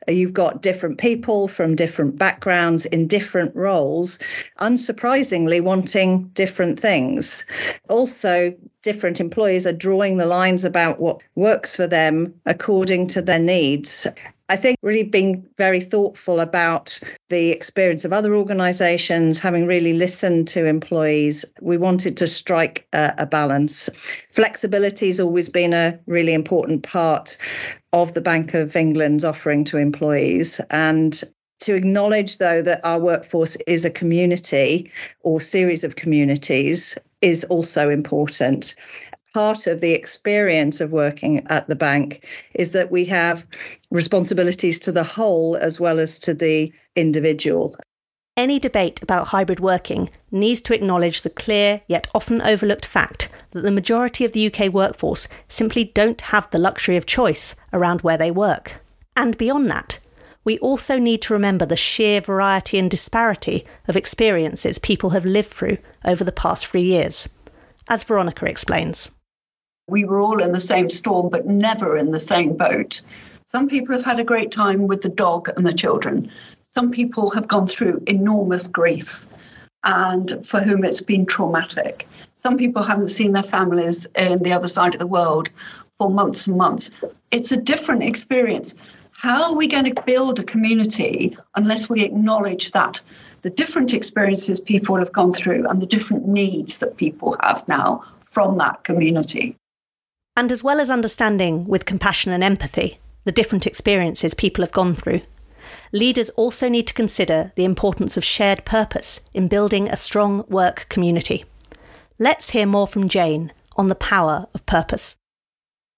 You've 0.07 0.33
got 0.33 0.61
different 0.61 0.97
people 0.97 1.47
from 1.47 1.75
different 1.75 2.17
backgrounds 2.17 2.85
in 2.87 3.07
different 3.07 3.55
roles, 3.55 4.19
unsurprisingly, 4.59 5.61
wanting 5.61 6.29
different 6.33 6.79
things. 6.79 7.45
Also, 7.89 8.53
different 8.83 9.19
employees 9.19 9.67
are 9.67 9.73
drawing 9.73 10.17
the 10.17 10.25
lines 10.25 10.63
about 10.63 10.99
what 10.99 11.21
works 11.35 11.75
for 11.75 11.87
them 11.87 12.33
according 12.45 13.07
to 13.07 13.21
their 13.21 13.39
needs. 13.39 14.07
I 14.49 14.55
think 14.55 14.77
really 14.81 15.03
being 15.03 15.45
very 15.57 15.81
thoughtful 15.81 16.39
about 16.39 16.99
the 17.29 17.49
experience 17.49 18.05
of 18.05 18.13
other 18.13 18.33
organisations, 18.35 19.39
having 19.39 19.65
really 19.65 19.93
listened 19.93 20.47
to 20.49 20.65
employees, 20.65 21.43
we 21.61 21.77
wanted 21.77 22.15
to 22.17 22.27
strike 22.27 22.87
a, 22.93 23.13
a 23.17 23.25
balance. 23.25 23.89
Flexibility 24.31 25.07
has 25.07 25.19
always 25.19 25.49
been 25.49 25.73
a 25.73 25.99
really 26.05 26.33
important 26.33 26.83
part 26.83 27.37
of 27.91 28.13
the 28.13 28.21
Bank 28.21 28.53
of 28.53 28.75
England's 28.75 29.25
offering 29.25 29.65
to 29.65 29.77
employees. 29.77 30.61
And 30.69 31.21
to 31.59 31.75
acknowledge, 31.75 32.37
though, 32.37 32.61
that 32.61 32.79
our 32.85 32.99
workforce 32.99 33.57
is 33.67 33.83
a 33.83 33.89
community 33.89 34.89
or 35.21 35.41
series 35.41 35.83
of 35.83 35.97
communities 35.97 36.97
is 37.21 37.43
also 37.45 37.89
important 37.89 38.75
part 39.33 39.67
of 39.67 39.81
the 39.81 39.91
experience 39.91 40.81
of 40.81 40.91
working 40.91 41.45
at 41.47 41.67
the 41.67 41.75
bank 41.75 42.27
is 42.55 42.71
that 42.71 42.91
we 42.91 43.05
have 43.05 43.45
responsibilities 43.91 44.79
to 44.79 44.91
the 44.91 45.03
whole 45.03 45.55
as 45.57 45.79
well 45.79 45.99
as 45.99 46.19
to 46.19 46.33
the 46.33 46.71
individual. 46.95 47.75
Any 48.35 48.59
debate 48.59 49.01
about 49.01 49.29
hybrid 49.29 49.59
working 49.59 50.09
needs 50.29 50.61
to 50.61 50.73
acknowledge 50.73 51.21
the 51.21 51.29
clear 51.29 51.81
yet 51.87 52.07
often 52.13 52.39
overlooked 52.41 52.85
fact 52.85 53.29
that 53.51 53.61
the 53.61 53.71
majority 53.71 54.25
of 54.25 54.31
the 54.31 54.45
UK 54.45 54.71
workforce 54.71 55.27
simply 55.49 55.85
don't 55.85 56.21
have 56.21 56.49
the 56.51 56.59
luxury 56.59 56.97
of 56.97 57.07
choice 57.07 57.55
around 57.73 58.01
where 58.01 58.17
they 58.17 58.29
work. 58.29 58.81
And 59.15 59.37
beyond 59.37 59.71
that, 59.71 59.97
we 60.43 60.59
also 60.59 60.99
need 60.99 61.23
to 61.23 61.33
remember 61.33 61.65
the 61.65 61.75
sheer 61.75 62.21
variety 62.21 62.77
and 62.77 62.91
disparity 62.91 63.65
of 63.87 63.97
experiences 63.97 64.77
people 64.77 65.09
have 65.09 65.25
lived 65.25 65.49
through 65.49 65.79
over 66.05 66.23
the 66.23 66.31
past 66.31 66.67
three 66.67 66.83
years, 66.83 67.27
as 67.89 68.03
Veronica 68.03 68.45
explains 68.45 69.09
we 69.87 70.03
were 70.03 70.19
all 70.19 70.41
in 70.43 70.51
the 70.51 70.59
same 70.59 70.89
storm, 70.89 71.29
but 71.29 71.47
never 71.47 71.97
in 71.97 72.11
the 72.11 72.19
same 72.19 72.57
boat. 72.57 73.01
Some 73.45 73.69
people 73.69 73.95
have 73.95 74.03
had 74.03 74.19
a 74.19 74.25
great 74.25 74.51
time 74.51 74.87
with 74.87 75.01
the 75.01 75.09
dog 75.09 75.49
and 75.55 75.65
the 75.65 75.73
children. 75.73 76.29
Some 76.71 76.91
people 76.91 77.29
have 77.31 77.47
gone 77.47 77.67
through 77.67 78.03
enormous 78.05 78.67
grief 78.67 79.25
and 79.85 80.45
for 80.45 80.59
whom 80.59 80.83
it's 80.83 80.99
been 80.99 81.25
traumatic. 81.25 82.05
Some 82.33 82.57
people 82.57 82.83
haven't 82.83 83.07
seen 83.07 83.31
their 83.31 83.43
families 83.43 84.05
in 84.15 84.43
the 84.43 84.51
other 84.51 84.67
side 84.67 84.93
of 84.93 84.99
the 84.99 85.07
world 85.07 85.49
for 85.97 86.09
months 86.09 86.47
and 86.47 86.57
months. 86.57 86.91
It's 87.31 87.53
a 87.53 87.61
different 87.61 88.03
experience. 88.03 88.77
How 89.11 89.45
are 89.45 89.55
we 89.55 89.67
going 89.67 89.85
to 89.85 90.03
build 90.03 90.39
a 90.39 90.43
community 90.43 91.37
unless 91.55 91.89
we 91.89 92.03
acknowledge 92.03 92.71
that 92.71 93.01
the 93.41 93.49
different 93.49 93.93
experiences 93.93 94.59
people 94.59 94.97
have 94.97 95.13
gone 95.13 95.31
through 95.31 95.65
and 95.67 95.81
the 95.81 95.85
different 95.85 96.27
needs 96.27 96.79
that 96.79 96.97
people 96.97 97.37
have 97.41 97.65
now 97.69 98.03
from 98.25 98.57
that 98.57 98.83
community? 98.83 99.55
And 100.37 100.51
as 100.51 100.63
well 100.63 100.79
as 100.79 100.91
understanding 100.91 101.65
with 101.65 101.85
compassion 101.85 102.31
and 102.31 102.43
empathy 102.43 102.99
the 103.23 103.31
different 103.31 103.65
experiences 103.65 104.35
people 104.35 104.63
have 104.63 104.71
gone 104.71 104.93
through, 104.93 105.21
leaders 105.91 106.29
also 106.31 106.69
need 106.69 106.85
to 106.87 106.93
consider 106.93 107.51
the 107.55 107.65
importance 107.65 108.17
of 108.17 108.23
shared 108.23 108.63
purpose 108.63 109.19
in 109.33 109.47
building 109.47 109.89
a 109.89 109.97
strong 109.97 110.45
work 110.47 110.85
community. 110.89 111.43
Let's 112.19 112.51
hear 112.51 112.67
more 112.67 112.85
from 112.85 113.09
Jane 113.09 113.51
on 113.77 113.87
the 113.87 113.95
power 113.95 114.45
of 114.53 114.63
purpose. 114.67 115.17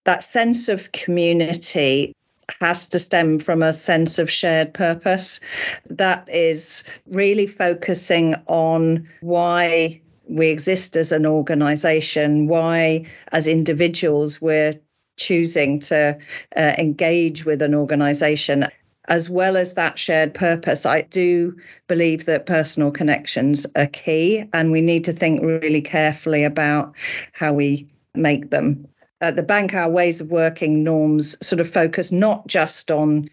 That 0.05 0.23
sense 0.23 0.69
of 0.69 0.89
community 0.93 2.13
has 2.61 2.87
to 2.87 2.99
stem 2.99 3.39
from 3.39 3.61
a 3.61 3.73
sense 3.73 4.19
of 4.19 4.31
shared 4.31 4.73
purpose. 4.73 5.41
That 5.89 6.27
is 6.29 6.85
really 7.07 7.45
focusing 7.45 8.35
on 8.47 9.05
why 9.19 9.99
we 10.29 10.47
exist 10.47 10.95
as 10.95 11.11
an 11.11 11.25
organization, 11.25 12.47
why, 12.47 13.05
as 13.31 13.47
individuals, 13.47 14.39
we're 14.39 14.75
choosing 15.17 15.79
to 15.79 16.17
uh, 16.55 16.73
engage 16.77 17.45
with 17.45 17.61
an 17.61 17.75
organization. 17.75 18.65
As 19.07 19.29
well 19.29 19.57
as 19.57 19.73
that 19.73 19.97
shared 19.97 20.35
purpose, 20.35 20.85
I 20.85 21.01
do 21.01 21.57
believe 21.87 22.25
that 22.25 22.45
personal 22.45 22.91
connections 22.91 23.65
are 23.75 23.87
key, 23.87 24.45
and 24.53 24.71
we 24.71 24.81
need 24.81 25.03
to 25.05 25.13
think 25.13 25.41
really 25.41 25.81
carefully 25.81 26.43
about 26.43 26.95
how 27.33 27.53
we 27.53 27.87
make 28.13 28.51
them. 28.51 28.87
At 29.21 29.35
the 29.35 29.43
bank, 29.43 29.73
our 29.73 29.89
ways 29.89 30.21
of 30.21 30.31
working 30.31 30.83
norms 30.83 31.35
sort 31.45 31.59
of 31.59 31.69
focus 31.69 32.11
not 32.11 32.47
just 32.47 32.91
on 32.91 33.29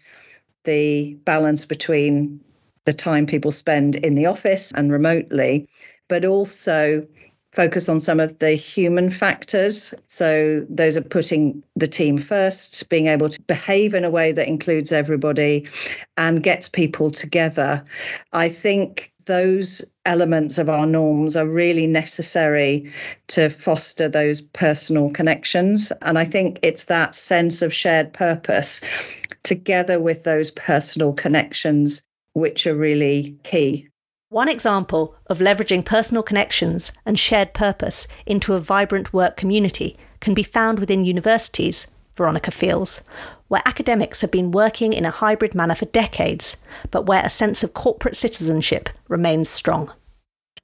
the 0.63 1.13
balance 1.23 1.63
between 1.63 2.41
the 2.85 2.93
time 2.93 3.25
people 3.25 3.51
spend 3.51 3.95
in 3.97 4.15
the 4.15 4.25
office 4.25 4.71
and 4.71 4.91
remotely, 4.91 5.67
but 6.07 6.25
also 6.25 7.05
focus 7.53 7.89
on 7.89 7.99
some 7.99 8.19
of 8.19 8.37
the 8.39 8.51
human 8.51 9.09
factors. 9.09 9.93
So, 10.07 10.65
those 10.69 10.95
are 10.95 11.01
putting 11.01 11.63
the 11.75 11.87
team 11.87 12.17
first, 12.17 12.87
being 12.89 13.07
able 13.07 13.29
to 13.29 13.41
behave 13.43 13.93
in 13.93 14.03
a 14.05 14.11
way 14.11 14.31
that 14.31 14.47
includes 14.47 14.91
everybody 14.91 15.67
and 16.17 16.43
gets 16.43 16.69
people 16.69 17.09
together. 17.09 17.83
I 18.33 18.49
think 18.49 19.11
those 19.25 19.83
elements 20.05 20.57
of 20.57 20.69
our 20.69 20.85
norms 20.85 21.35
are 21.35 21.45
really 21.45 21.85
necessary 21.85 22.91
to 23.27 23.49
foster 23.49 24.07
those 24.09 24.41
personal 24.41 25.09
connections. 25.09 25.91
And 26.01 26.17
I 26.17 26.23
think 26.23 26.59
it's 26.63 26.85
that 26.85 27.13
sense 27.13 27.61
of 27.61 27.73
shared 27.73 28.13
purpose 28.13 28.81
together 29.43 29.99
with 29.99 30.23
those 30.23 30.51
personal 30.51 31.13
connections 31.13 32.01
which 32.33 32.65
are 32.65 32.75
really 32.75 33.35
key. 33.43 33.87
One 34.29 34.49
example 34.49 35.15
of 35.27 35.39
leveraging 35.39 35.85
personal 35.85 36.21
connections 36.21 36.91
and 37.05 37.17
shared 37.17 37.53
purpose 37.53 38.09
into 38.25 38.55
a 38.55 38.59
vibrant 38.59 39.13
work 39.13 39.37
community 39.37 39.95
can 40.19 40.33
be 40.33 40.43
found 40.43 40.79
within 40.79 41.05
universities, 41.05 41.87
Veronica 42.17 42.51
feels, 42.51 42.99
where 43.47 43.61
academics 43.65 44.19
have 44.19 44.31
been 44.31 44.51
working 44.51 44.91
in 44.91 45.05
a 45.05 45.11
hybrid 45.11 45.55
manner 45.55 45.75
for 45.75 45.85
decades, 45.85 46.57
but 46.91 47.05
where 47.05 47.25
a 47.25 47.29
sense 47.29 47.63
of 47.63 47.73
corporate 47.73 48.17
citizenship 48.17 48.89
remains 49.07 49.47
strong. 49.49 49.93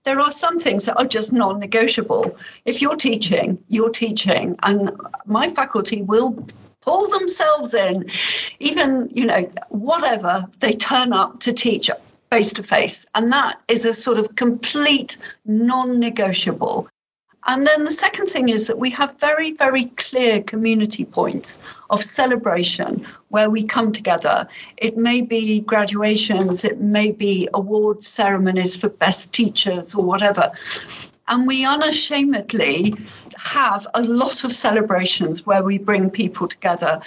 There 0.03 0.20
are 0.20 0.34
some 0.34 0.60
things 0.60 0.84
that 0.84 0.98
are 0.98 1.05
just 1.05 1.32
non 1.32 1.58
negotiable. 1.58 2.38
If 2.65 2.82
you're 2.82 2.98
teaching, 2.98 3.63
you're 3.70 3.91
teaching, 3.91 4.58
and 4.63 4.91
my 5.25 5.48
faculty 5.48 6.01
will 6.01 6.46
pull 6.82 7.10
themselves 7.10 7.74
in, 7.74 8.10
even, 8.60 9.10
you 9.13 9.24
know, 9.24 9.50
whatever, 9.70 10.46
they 10.60 10.74
turn 10.74 11.13
up 11.13 11.39
to 11.39 11.53
teach 11.53 11.89
face 12.34 12.52
to 12.52 12.63
face. 12.63 13.06
And 13.13 13.32
that 13.32 13.62
is 13.68 13.86
a 13.86 13.94
sort 13.94 14.18
of 14.18 14.36
complete 14.36 15.18
non 15.46 16.00
negotiable. 16.00 16.88
And 17.46 17.68
then 17.68 17.84
the 17.84 17.92
second 17.92 18.25
thing 18.25 18.50
is 18.50 18.66
that 18.66 18.80
we 18.80 18.90
have 18.90 19.20
very, 19.20 19.52
very 19.52 19.86
clear 20.06 20.42
community 20.42 21.06
points 21.06 21.62
of 21.92 22.02
celebration 22.02 23.06
where 23.30 23.52
we 23.52 23.62
come 23.62 23.92
together. 23.92 24.48
It 24.78 24.98
may 24.98 25.22
be 25.22 25.60
graduations, 25.60 26.66
it 26.66 26.80
may 26.80 27.12
be 27.12 27.48
award 27.54 28.04
ceremonies 28.04 28.75
for 28.75 28.90
best 28.90 29.32
teachers 29.32 29.94
or 29.94 30.04
whatever. 30.04 30.52
And 31.28 31.46
we 31.46 31.66
unashamedly 31.66 32.96
have 33.38 33.86
a 33.94 34.02
lot 34.02 34.44
of 34.44 34.52
celebrations 34.54 35.46
where 35.46 35.63
we 35.63 35.78
bring 35.78 36.10
people 36.10 36.48
together. 36.48 37.00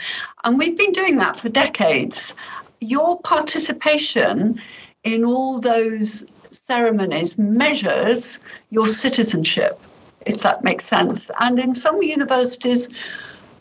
And 0.45 0.57
we've 0.57 0.79
been 0.79 0.93
doing 0.93 1.17
that 1.17 1.35
for 1.35 1.49
decades. 1.49 2.37
Your 2.81 3.19
participation 3.23 4.61
in 5.07 5.25
all 5.25 5.61
those 5.61 6.27
ceremonies 6.51 7.39
measures 7.39 8.45
your 8.71 8.87
citizenship, 8.89 9.81
if 10.27 10.43
that 10.43 10.65
makes 10.65 10.85
sense. 10.85 11.31
And 11.39 11.61
in 11.61 11.75
some 11.75 12.03
universities, 12.03 12.89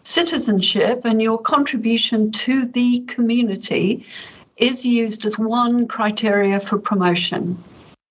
citizenship 0.02 1.02
and 1.06 1.22
your 1.22 1.38
contribution 1.38 2.32
to 2.32 2.66
the 2.66 3.02
community 3.02 4.06
is 4.58 4.86
used 4.86 5.24
as 5.24 5.38
one 5.38 5.88
criteria 5.88 6.60
for 6.60 6.80
promotion. 6.80 7.64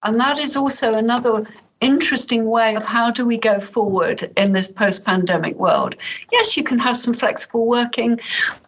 And 0.05 0.21
that 0.21 0.39
is 0.39 0.55
also 0.55 0.93
another 0.93 1.45
interesting 1.81 2.47
way 2.47 2.77
of 2.77 2.85
how 2.85 3.11
do 3.11 3.27
we 3.27 3.37
go 3.37 3.59
forward 3.59 4.31
in 4.37 4.53
this 4.53 4.69
post 4.69 5.05
pandemic 5.05 5.57
world. 5.57 5.97
Yes, 6.31 6.57
you 6.57 6.63
can 6.63 6.79
have 6.79 6.97
some 6.97 7.15
flexible 7.15 7.67
working, 7.67 8.21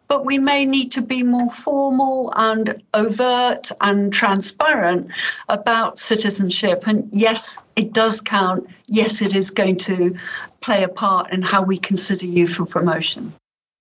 but 0.08 0.24
we 0.24 0.38
may 0.38 0.64
need 0.64 0.92
to 0.92 1.02
be 1.02 1.22
more 1.22 1.50
formal 1.50 2.32
and 2.36 2.82
overt 2.94 3.70
and 3.80 4.12
transparent 4.12 5.10
about 5.48 5.98
citizenship. 5.98 6.86
And 6.86 7.08
yes, 7.12 7.64
it 7.76 7.92
does 7.92 8.20
count. 8.20 8.68
Yes, 8.86 9.20
it 9.20 9.34
is 9.34 9.50
going 9.50 9.76
to 9.78 10.16
play 10.60 10.82
a 10.82 10.88
part 10.88 11.32
in 11.32 11.42
how 11.42 11.62
we 11.62 11.78
consider 11.78 12.26
you 12.26 12.46
for 12.46 12.66
promotion. 12.66 13.32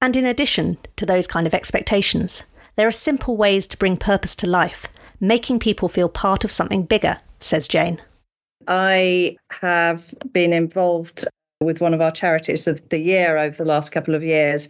And 0.02 0.16
in 0.16 0.26
addition 0.26 0.78
to 0.98 1.06
those 1.06 1.28
kind 1.28 1.48
of 1.48 1.54
expectations, 1.54 2.44
there 2.76 2.88
are 2.88 2.92
simple 2.92 3.38
ways 3.38 3.68
to 3.68 3.78
bring 3.78 3.98
purpose 3.98 4.36
to 4.38 4.48
life, 4.48 4.88
making 5.20 5.60
people 5.60 5.88
feel 5.88 6.10
part 6.10 6.44
of 6.44 6.52
something 6.52 6.84
bigger 6.84 7.20
says 7.46 7.68
Jane. 7.68 8.02
I 8.68 9.38
have 9.62 10.14
been 10.34 10.52
involved 10.52 11.28
with 11.62 11.80
one 11.80 11.94
of 11.94 12.02
our 12.02 12.12
charities 12.12 12.68
of 12.68 12.88
the 12.90 13.00
year 13.00 13.38
over 13.38 13.56
the 13.56 13.66
last 13.66 13.92
couple 13.92 14.16
of 14.16 14.24
years. 14.24 14.68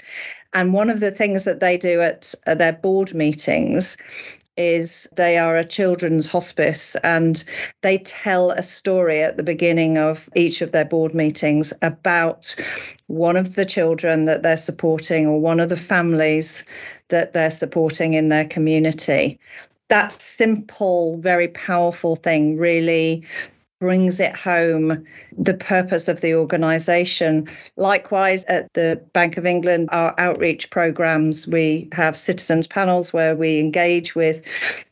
And 0.55 0.74
one 0.74 0.89
of 0.89 1.01
the 1.01 1.12
things 1.12 1.43
that 1.43 1.59
they 1.59 1.77
do 1.77 2.01
at, 2.01 2.33
their 2.45 2.74
board 2.74 3.13
meetings 3.13 3.97
is 4.57 5.07
they 5.17 5.38
are 5.38 5.57
a 5.57 5.65
children's 5.65 6.27
hospice 6.27 6.95
and 7.03 7.43
they 7.81 7.97
tell 7.97 8.51
a 8.51 8.63
story 8.63 9.21
at 9.21 9.35
the 9.35 9.43
beginning 9.43 9.97
of 9.97 10.29
each 10.33 10.62
of 10.62 10.71
their 10.71 10.85
board 10.85 11.13
meetings 11.13 11.74
about 11.81 12.55
one 13.07 13.35
of 13.35 13.55
the 13.55 13.65
children 13.65 14.24
that 14.25 14.43
they're 14.43 14.55
supporting 14.55 15.27
or 15.27 15.41
one 15.41 15.59
of 15.59 15.67
the 15.67 15.75
families 15.75 16.63
that 17.09 17.33
they're 17.33 17.51
supporting 17.51 18.13
in 18.13 18.29
their 18.29 18.45
community. 18.47 19.38
That 19.89 20.13
simple, 20.13 21.17
very 21.17 21.50
powerful 21.50 22.15
thing 22.15 22.57
really 22.57 23.25
brings 23.86 24.20
it 24.20 24.36
home 24.36 25.06
the 25.38 25.54
purpose 25.54 26.08
of 26.08 26.22
the 26.22 26.34
organisation. 26.34 27.48
Likewise, 27.77 28.44
at 28.46 28.74
the 28.74 29.00
Bank 29.13 29.38
of 29.38 29.46
England, 29.46 29.89
our 29.92 30.15
outreach 30.18 30.72
programmes, 30.72 31.48
we 31.48 31.88
have 31.92 32.18
citizens 32.18 32.65
panels 32.65 33.13
where 33.13 33.36
we 33.36 33.60
engage 33.60 34.15
with 34.15 34.42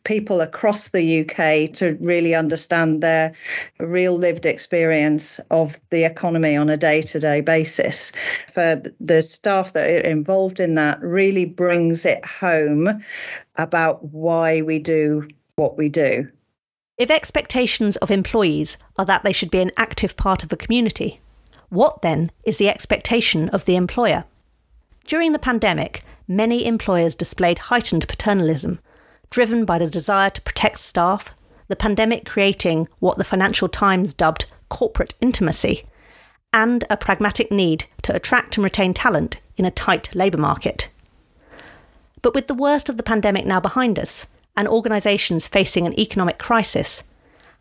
people 0.03 0.41
across 0.41 0.89
the 0.89 1.21
UK 1.21 1.73
to 1.73 1.97
really 2.01 2.35
understand 2.35 3.01
their 3.01 3.33
real 3.79 4.15
lived 4.15 4.45
experience 4.45 5.39
of 5.49 5.79
the 5.89 6.03
economy 6.03 6.55
on 6.55 6.69
a 6.69 6.77
day 6.77 7.01
to 7.01 7.19
day 7.19 7.41
basis. 7.41 8.11
For 8.53 8.79
the 8.99 9.23
staff 9.23 9.73
that 9.73 9.89
are 9.89 10.07
involved 10.07 10.59
in 10.59 10.75
that, 10.75 11.01
really 11.01 11.45
brings 11.45 12.05
it 12.05 12.23
home 12.23 13.03
about 13.55 14.05
why 14.13 14.61
we 14.61 14.77
do 14.77 15.27
what 15.55 15.79
we 15.79 15.89
do. 15.89 16.29
If 17.03 17.11
expectations 17.11 17.97
of 17.97 18.11
employees 18.11 18.77
are 18.97 19.03
that 19.03 19.23
they 19.23 19.33
should 19.33 19.51
be 19.51 19.59
an 19.59 19.71
active 19.75 20.15
part 20.15 20.41
of 20.41 20.53
a 20.53 20.55
community, 20.55 21.19
what 21.67 22.01
then 22.01 22.31
is 22.45 22.59
the 22.59 22.69
expectation 22.69 23.49
of 23.49 23.65
the 23.65 23.75
employer? 23.75 24.23
During 25.05 25.33
the 25.33 25.37
pandemic, 25.37 26.01
many 26.29 26.65
employers 26.65 27.13
displayed 27.13 27.67
heightened 27.67 28.07
paternalism, 28.07 28.79
driven 29.29 29.65
by 29.65 29.79
the 29.79 29.89
desire 29.89 30.29
to 30.29 30.41
protect 30.43 30.79
staff, 30.79 31.31
the 31.67 31.75
pandemic 31.75 32.25
creating 32.25 32.87
what 32.99 33.17
the 33.17 33.25
Financial 33.25 33.67
Times 33.67 34.13
dubbed 34.13 34.45
corporate 34.69 35.13
intimacy, 35.19 35.85
and 36.53 36.85
a 36.89 36.95
pragmatic 36.95 37.51
need 37.51 37.83
to 38.03 38.15
attract 38.15 38.55
and 38.55 38.63
retain 38.63 38.93
talent 38.93 39.41
in 39.57 39.65
a 39.65 39.71
tight 39.71 40.15
labour 40.15 40.37
market. 40.37 40.87
But 42.21 42.33
with 42.33 42.47
the 42.47 42.53
worst 42.53 42.87
of 42.87 42.95
the 42.95 43.03
pandemic 43.03 43.45
now 43.45 43.59
behind 43.59 43.99
us, 43.99 44.25
and 44.55 44.67
organisations 44.67 45.47
facing 45.47 45.85
an 45.85 45.99
economic 45.99 46.37
crisis, 46.37 47.03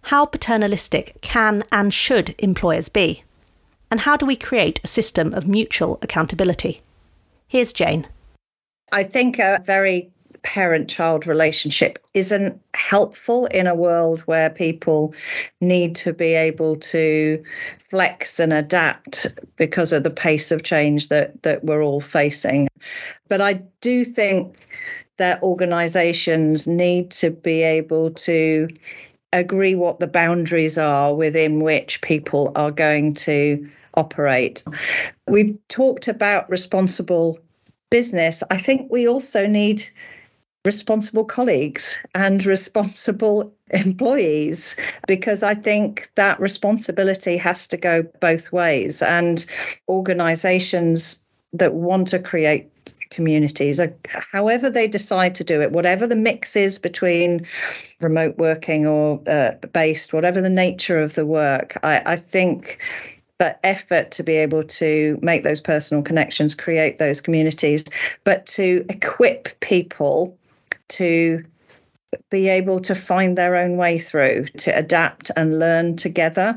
how 0.02 0.26
paternalistic 0.26 1.16
can 1.20 1.64
and 1.70 1.92
should 1.94 2.34
employers 2.38 2.88
be? 2.88 3.24
And 3.90 4.00
how 4.00 4.16
do 4.16 4.26
we 4.26 4.36
create 4.36 4.80
a 4.82 4.88
system 4.88 5.34
of 5.34 5.46
mutual 5.46 5.98
accountability? 6.02 6.82
Here's 7.46 7.72
Jane. 7.72 8.08
I 8.90 9.04
think 9.04 9.38
a 9.38 9.62
very 9.64 10.10
parent 10.42 10.88
child 10.88 11.26
relationship 11.26 11.98
isn't 12.14 12.60
helpful 12.74 13.46
in 13.46 13.66
a 13.66 13.74
world 13.74 14.20
where 14.22 14.50
people 14.50 15.14
need 15.60 15.94
to 15.94 16.12
be 16.12 16.34
able 16.34 16.76
to 16.76 17.42
flex 17.90 18.40
and 18.40 18.52
adapt 18.52 19.26
because 19.56 19.92
of 19.92 20.02
the 20.02 20.10
pace 20.10 20.50
of 20.50 20.62
change 20.62 21.08
that 21.08 21.40
that 21.42 21.64
we're 21.64 21.82
all 21.82 22.00
facing 22.00 22.68
but 23.28 23.40
i 23.40 23.54
do 23.80 24.04
think 24.04 24.56
that 25.22 25.40
organizations 25.40 26.66
need 26.66 27.12
to 27.12 27.30
be 27.30 27.62
able 27.62 28.10
to 28.10 28.66
agree 29.32 29.76
what 29.76 30.00
the 30.00 30.08
boundaries 30.08 30.76
are 30.76 31.14
within 31.14 31.60
which 31.60 32.00
people 32.00 32.50
are 32.56 32.72
going 32.72 33.12
to 33.12 33.70
operate. 33.94 34.64
We've 35.28 35.56
talked 35.68 36.08
about 36.08 36.50
responsible 36.50 37.38
business. 37.88 38.42
I 38.50 38.58
think 38.58 38.90
we 38.90 39.06
also 39.06 39.46
need 39.46 39.88
responsible 40.64 41.24
colleagues 41.24 42.00
and 42.16 42.44
responsible 42.44 43.54
employees 43.70 44.76
because 45.06 45.44
I 45.44 45.54
think 45.54 46.10
that 46.16 46.40
responsibility 46.40 47.36
has 47.36 47.68
to 47.68 47.76
go 47.76 48.02
both 48.18 48.50
ways. 48.50 49.02
And 49.02 49.46
organizations 49.88 51.20
that 51.52 51.74
want 51.74 52.08
to 52.08 52.18
create 52.18 52.91
communities, 53.12 53.80
however 54.32 54.68
they 54.68 54.88
decide 54.88 55.34
to 55.36 55.44
do 55.44 55.60
it, 55.60 55.72
whatever 55.72 56.06
the 56.06 56.16
mix 56.16 56.56
is 56.56 56.78
between 56.78 57.46
remote 58.00 58.36
working 58.38 58.86
or 58.86 59.20
uh, 59.26 59.52
based, 59.72 60.12
whatever 60.12 60.40
the 60.40 60.50
nature 60.50 60.98
of 60.98 61.14
the 61.14 61.26
work, 61.26 61.78
I, 61.82 62.02
I 62.04 62.16
think 62.16 62.78
that 63.38 63.60
effort 63.64 64.10
to 64.12 64.22
be 64.22 64.36
able 64.36 64.62
to 64.62 65.18
make 65.22 65.42
those 65.42 65.60
personal 65.60 66.02
connections, 66.02 66.54
create 66.54 66.98
those 66.98 67.20
communities, 67.20 67.84
but 68.24 68.46
to 68.46 68.84
equip 68.88 69.58
people 69.60 70.36
to 70.88 71.42
be 72.30 72.48
able 72.48 72.78
to 72.80 72.94
find 72.94 73.36
their 73.36 73.56
own 73.56 73.76
way 73.76 73.98
through, 73.98 74.44
to 74.58 74.70
adapt 74.76 75.30
and 75.36 75.58
learn 75.58 75.96
together, 75.96 76.56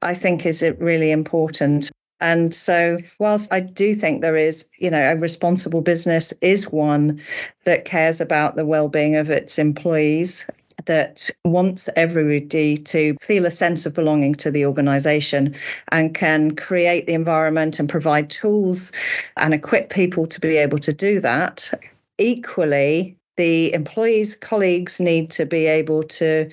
I 0.00 0.14
think 0.14 0.46
is 0.46 0.62
really 0.78 1.10
important. 1.10 1.90
And 2.22 2.54
so, 2.54 2.98
whilst 3.18 3.52
I 3.52 3.58
do 3.58 3.96
think 3.96 4.22
there 4.22 4.36
is, 4.36 4.64
you 4.78 4.90
know, 4.90 5.02
a 5.02 5.16
responsible 5.16 5.80
business 5.80 6.32
is 6.40 6.70
one 6.70 7.20
that 7.64 7.84
cares 7.84 8.20
about 8.20 8.54
the 8.54 8.64
well-being 8.64 9.16
of 9.16 9.28
its 9.28 9.58
employees 9.58 10.46
that 10.86 11.28
wants 11.44 11.88
everybody 11.96 12.76
to 12.76 13.16
feel 13.20 13.44
a 13.44 13.50
sense 13.50 13.86
of 13.86 13.94
belonging 13.94 14.36
to 14.36 14.52
the 14.52 14.64
organization 14.64 15.54
and 15.90 16.14
can 16.14 16.54
create 16.54 17.08
the 17.08 17.12
environment 17.12 17.80
and 17.80 17.88
provide 17.88 18.30
tools 18.30 18.92
and 19.36 19.52
equip 19.52 19.90
people 19.90 20.24
to 20.28 20.40
be 20.40 20.56
able 20.56 20.78
to 20.78 20.92
do 20.92 21.18
that. 21.18 21.72
Equally, 22.18 23.16
the 23.36 23.72
employees, 23.72 24.36
colleagues 24.36 25.00
need 25.00 25.28
to 25.32 25.44
be 25.44 25.66
able 25.66 26.04
to 26.04 26.48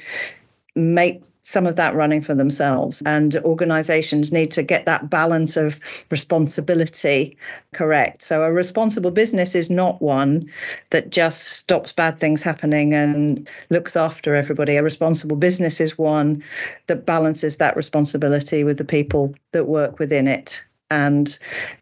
make 0.80 1.24
some 1.50 1.66
of 1.66 1.76
that 1.76 1.96
running 1.96 2.22
for 2.22 2.36
themselves. 2.36 3.02
And 3.06 3.38
organizations 3.38 4.32
need 4.32 4.52
to 4.52 4.64
get 4.64 4.86
that 4.86 5.10
balance 5.10 5.58
of 5.58 5.80
responsibility 6.12 7.38
correct. 7.74 8.22
So, 8.22 8.44
a 8.44 8.52
responsible 8.52 9.12
business 9.12 9.56
is 9.56 9.70
not 9.70 10.02
one 10.02 10.50
that 10.92 11.10
just 11.10 11.48
stops 11.48 11.92
bad 11.92 12.20
things 12.20 12.44
happening 12.44 12.94
and 12.94 13.50
looks 13.70 13.96
after 13.96 14.36
everybody. 14.36 14.76
A 14.76 14.84
responsible 14.84 15.38
business 15.38 15.82
is 15.82 15.98
one 15.98 16.44
that 16.88 17.06
balances 17.06 17.58
that 17.58 17.76
responsibility 17.76 18.64
with 18.64 18.78
the 18.78 18.86
people 18.86 19.34
that 19.52 19.66
work 19.66 20.00
within 20.00 20.28
it. 20.28 20.64
And 20.92 21.38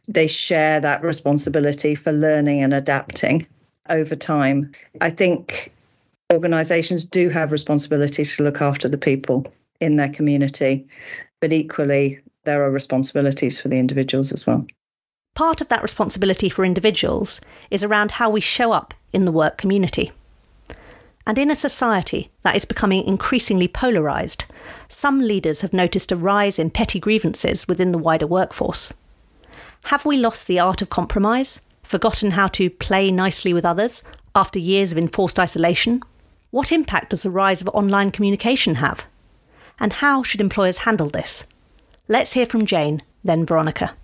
they 0.08 0.28
share 0.28 0.80
that 0.82 1.02
responsibility 1.02 1.96
for 1.96 2.12
learning 2.12 2.62
and 2.62 2.74
adapting 2.74 3.48
over 3.90 4.16
time. 4.16 4.72
I 5.00 5.10
think 5.10 5.72
organisations 6.34 7.06
do 7.06 7.30
have 7.30 7.52
responsibility 7.52 8.26
to 8.26 8.44
look 8.44 8.62
after 8.62 8.90
the 8.90 8.98
people 8.98 9.46
in 9.80 9.96
their 9.96 10.10
community, 10.10 10.86
but 11.40 11.54
equally, 11.54 12.20
there 12.44 12.64
are 12.64 12.72
responsibilities 12.72 13.60
for 13.60 13.68
the 13.70 13.80
individuals 13.80 14.32
as 14.32 14.46
well. 14.46 14.66
Part 15.36 15.62
of 15.62 15.68
that 15.70 15.84
responsibility 15.84 16.50
for 16.50 16.66
individuals 16.66 17.40
is 17.70 17.84
around 17.84 18.12
how 18.12 18.30
we 18.30 18.42
show 18.42 18.72
up 18.72 18.94
in 19.14 19.26
the 19.26 19.32
work 19.32 19.58
community. 19.58 20.12
And 21.26 21.38
in 21.38 21.52
a 21.52 21.56
society 21.56 22.32
that 22.44 22.56
is 22.56 22.66
becoming 22.66 23.06
increasingly 23.06 23.68
polarised, 23.68 24.46
some 24.90 25.22
leaders 25.22 25.62
have 25.62 25.74
noticed 25.74 26.12
a 26.12 26.16
rise 26.16 26.58
in 26.58 26.72
petty 26.72 27.00
grievances 27.00 27.68
within 27.68 27.92
the 27.92 27.98
wider 27.98 28.28
workforce. 28.28 28.94
Have 29.84 30.06
we 30.06 30.18
lost 30.18 30.48
the 30.48 30.60
art 30.60 30.82
of 30.82 30.90
compromise, 30.90 31.60
forgotten 31.84 32.32
how 32.32 32.48
to 32.48 32.70
play 32.70 33.12
nicely 33.12 33.54
with 33.54 33.66
others 33.66 34.04
after 34.36 34.58
years 34.58 34.92
of 34.92 34.98
enforced 34.98 35.38
isolation? 35.38 36.02
What 36.52 36.72
impact 36.72 37.10
does 37.10 37.24
the 37.24 37.30
rise 37.30 37.62
of 37.62 37.68
online 37.70 38.12
communication 38.12 38.76
have? 38.76 39.06
And 39.80 39.94
how 39.94 40.24
should 40.24 40.40
employers 40.40 40.80
handle 40.80 41.10
this? 41.10 41.46
Let's 42.08 42.34
hear 42.34 42.46
from 42.46 42.66
Jane, 42.66 43.02
then 43.24 43.46
Veronica. 43.46 43.96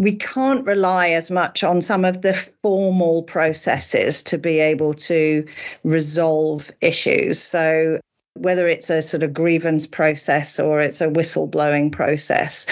We 0.00 0.16
can't 0.16 0.66
rely 0.66 1.10
as 1.10 1.30
much 1.30 1.62
on 1.62 1.82
some 1.82 2.04
of 2.04 2.22
the 2.22 2.32
formal 2.62 3.22
processes 3.24 4.22
to 4.24 4.38
be 4.38 4.60
able 4.60 4.94
to 4.94 5.46
resolve 5.84 6.70
issues. 6.80 7.40
So, 7.40 8.00
whether 8.34 8.66
it's 8.66 8.90
a 8.90 9.02
sort 9.02 9.22
of 9.22 9.32
grievance 9.32 9.86
process 9.86 10.58
or 10.58 10.80
it's 10.80 11.00
a 11.00 11.08
whistleblowing 11.08 11.92
process, 11.92 12.66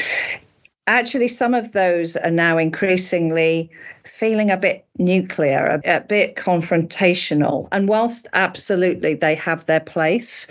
actually, 0.87 1.29
some 1.29 1.55
of 1.55 1.73
those 1.73 2.16
are 2.16 2.31
now 2.31 2.59
increasingly 2.59 3.71
feeling 4.05 4.51
a 4.51 4.57
bit 4.57 4.85
nuclear, 4.99 5.81
a, 5.85 5.97
a, 5.97 6.01
bit 6.01 6.37
confrontational. 6.37 7.68
And 7.73 7.88
whilst 7.88 8.29
absolutely 8.33 9.14
they 9.14 9.35
have 9.37 9.66
their 9.66 9.81
place, 9.81 10.47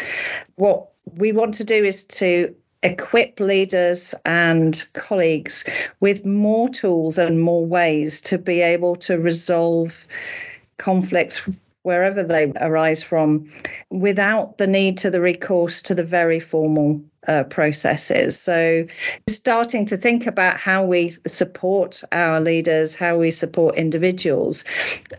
what 0.55 0.87
we 1.15 1.31
want 1.31 1.53
to 1.55 1.63
do 1.63 1.83
is 1.83 2.03
to 2.05 2.55
equip 2.83 3.39
leaders 3.39 4.15
and 4.25 4.85
colleagues 4.93 5.65
with 5.99 6.25
more 6.25 6.69
tools 6.69 7.17
and 7.17 7.41
more 7.41 7.65
ways 7.65 8.19
to 8.21 8.37
be 8.37 8.61
able 8.61 8.95
to 8.95 9.19
resolve 9.19 10.07
conflicts 10.77 11.47
wherever 11.83 12.23
they 12.23 12.51
arise 12.61 13.03
from, 13.03 13.49
without 13.89 14.57
the 14.57 14.67
need 14.67 14.97
to 14.99 15.09
the 15.09 15.21
recourse 15.21 15.81
to 15.81 15.95
the 15.95 16.03
very 16.03 16.39
formal 16.39 17.01
uh, 17.27 17.43
processes. 17.45 18.39
So, 18.39 18.85
starting 19.29 19.85
to 19.87 19.97
think 19.97 20.25
about 20.27 20.57
how 20.57 20.83
we 20.83 21.17
support 21.27 22.03
our 22.11 22.39
leaders, 22.39 22.95
how 22.95 23.17
we 23.17 23.31
support 23.31 23.75
individuals 23.75 24.63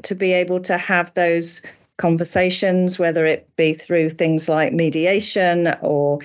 to 0.02 0.14
be 0.14 0.32
able 0.32 0.60
to 0.60 0.76
have 0.78 1.14
those 1.14 1.62
conversations, 1.98 2.98
whether 2.98 3.24
it 3.26 3.48
be 3.56 3.72
through 3.72 4.08
things 4.10 4.48
like 4.48 4.72
mediation 4.72 5.74
or 5.82 6.18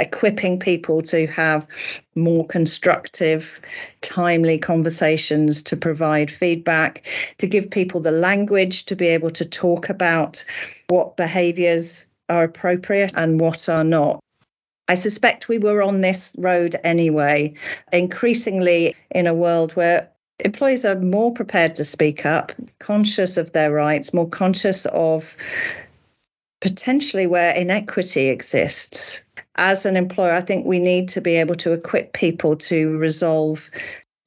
equipping 0.00 0.58
people 0.58 1.02
to 1.02 1.26
have 1.26 1.66
more 2.14 2.46
constructive, 2.46 3.60
timely 4.00 4.58
conversations 4.58 5.62
to 5.62 5.76
provide 5.76 6.30
feedback, 6.30 7.06
to 7.38 7.46
give 7.46 7.70
people 7.70 8.00
the 8.00 8.10
language 8.10 8.86
to 8.86 8.96
be 8.96 9.06
able 9.06 9.30
to 9.30 9.44
talk 9.44 9.88
about 9.88 10.44
what 10.88 11.16
behaviours 11.16 12.06
are 12.28 12.44
appropriate 12.44 13.12
and 13.14 13.40
what 13.40 13.68
are 13.68 13.84
not. 13.84 14.20
I 14.88 14.94
suspect 14.94 15.48
we 15.48 15.58
were 15.58 15.82
on 15.82 16.00
this 16.00 16.34
road 16.38 16.74
anyway, 16.82 17.54
increasingly 17.92 18.96
in 19.12 19.26
a 19.26 19.34
world 19.34 19.72
where 19.76 20.08
employees 20.44 20.84
are 20.84 20.98
more 20.98 21.32
prepared 21.32 21.74
to 21.76 21.84
speak 21.84 22.26
up, 22.26 22.52
conscious 22.80 23.36
of 23.36 23.52
their 23.52 23.70
rights, 23.70 24.12
more 24.12 24.28
conscious 24.28 24.86
of 24.86 25.36
potentially 26.60 27.26
where 27.26 27.54
inequity 27.54 28.28
exists 28.28 29.24
as 29.60 29.84
an 29.84 29.96
employer, 29.96 30.32
I 30.32 30.40
think 30.40 30.66
we 30.66 30.78
need 30.78 31.08
to 31.10 31.20
be 31.20 31.36
able 31.36 31.54
to 31.56 31.72
equip 31.72 32.14
people 32.14 32.56
to 32.56 32.96
resolve 32.96 33.70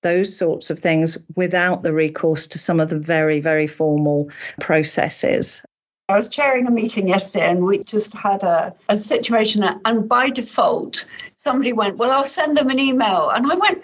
those 0.03 0.35
sorts 0.35 0.69
of 0.69 0.79
things 0.79 1.17
without 1.35 1.81
the 1.81 1.91
recourse 1.91 2.45
to 2.47 2.59
some 2.59 2.79
of 2.79 2.89
the 2.89 2.99
very, 2.99 3.39
very 3.39 3.65
formal 3.65 4.29
processes. 4.59 5.65
I 6.09 6.17
was 6.17 6.29
chairing 6.29 6.67
a 6.67 6.71
meeting 6.71 7.07
yesterday 7.07 7.49
and 7.49 7.65
we 7.65 7.83
just 7.83 8.13
had 8.13 8.43
a, 8.43 8.75
a 8.89 8.97
situation, 8.97 9.63
and 9.85 10.07
by 10.07 10.29
default, 10.29 11.05
somebody 11.35 11.73
went, 11.73 11.97
Well, 11.97 12.11
I'll 12.11 12.25
send 12.25 12.55
them 12.55 12.69
an 12.69 12.79
email. 12.79 13.29
And 13.29 13.51
I 13.51 13.55
went, 13.55 13.83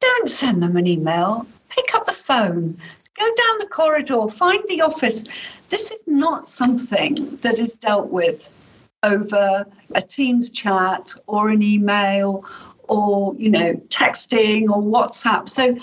Don't 0.00 0.30
send 0.30 0.62
them 0.62 0.76
an 0.76 0.86
email. 0.86 1.46
Pick 1.68 1.94
up 1.94 2.06
the 2.06 2.12
phone, 2.12 2.76
go 3.16 3.24
down 3.24 3.58
the 3.58 3.68
corridor, 3.70 4.26
find 4.28 4.62
the 4.68 4.80
office. 4.80 5.24
This 5.68 5.90
is 5.90 6.04
not 6.06 6.48
something 6.48 7.36
that 7.42 7.58
is 7.58 7.74
dealt 7.74 8.08
with 8.08 8.50
over 9.04 9.64
a 9.94 10.02
Teams 10.02 10.50
chat 10.50 11.12
or 11.26 11.50
an 11.50 11.62
email 11.62 12.44
or, 12.88 13.34
you 13.36 13.50
know, 13.50 13.74
texting 13.88 14.64
or 14.64 14.82
WhatsApp. 14.82 15.48
So 15.48 15.76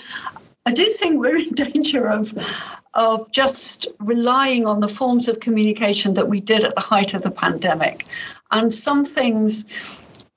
I 0.66 0.72
do 0.72 0.84
think 0.88 1.18
we're 1.18 1.36
in 1.46 1.54
danger 1.54 2.08
of 2.08 2.36
of 2.94 3.32
just 3.32 3.86
relying 4.00 4.66
on 4.66 4.80
the 4.80 4.88
forms 4.88 5.26
of 5.26 5.40
communication 5.40 6.12
that 6.12 6.28
we 6.28 6.40
did 6.40 6.62
at 6.62 6.74
the 6.74 6.80
height 6.82 7.14
of 7.14 7.22
the 7.22 7.30
pandemic. 7.30 8.06
And 8.50 8.72
some 8.72 9.02
things 9.02 9.66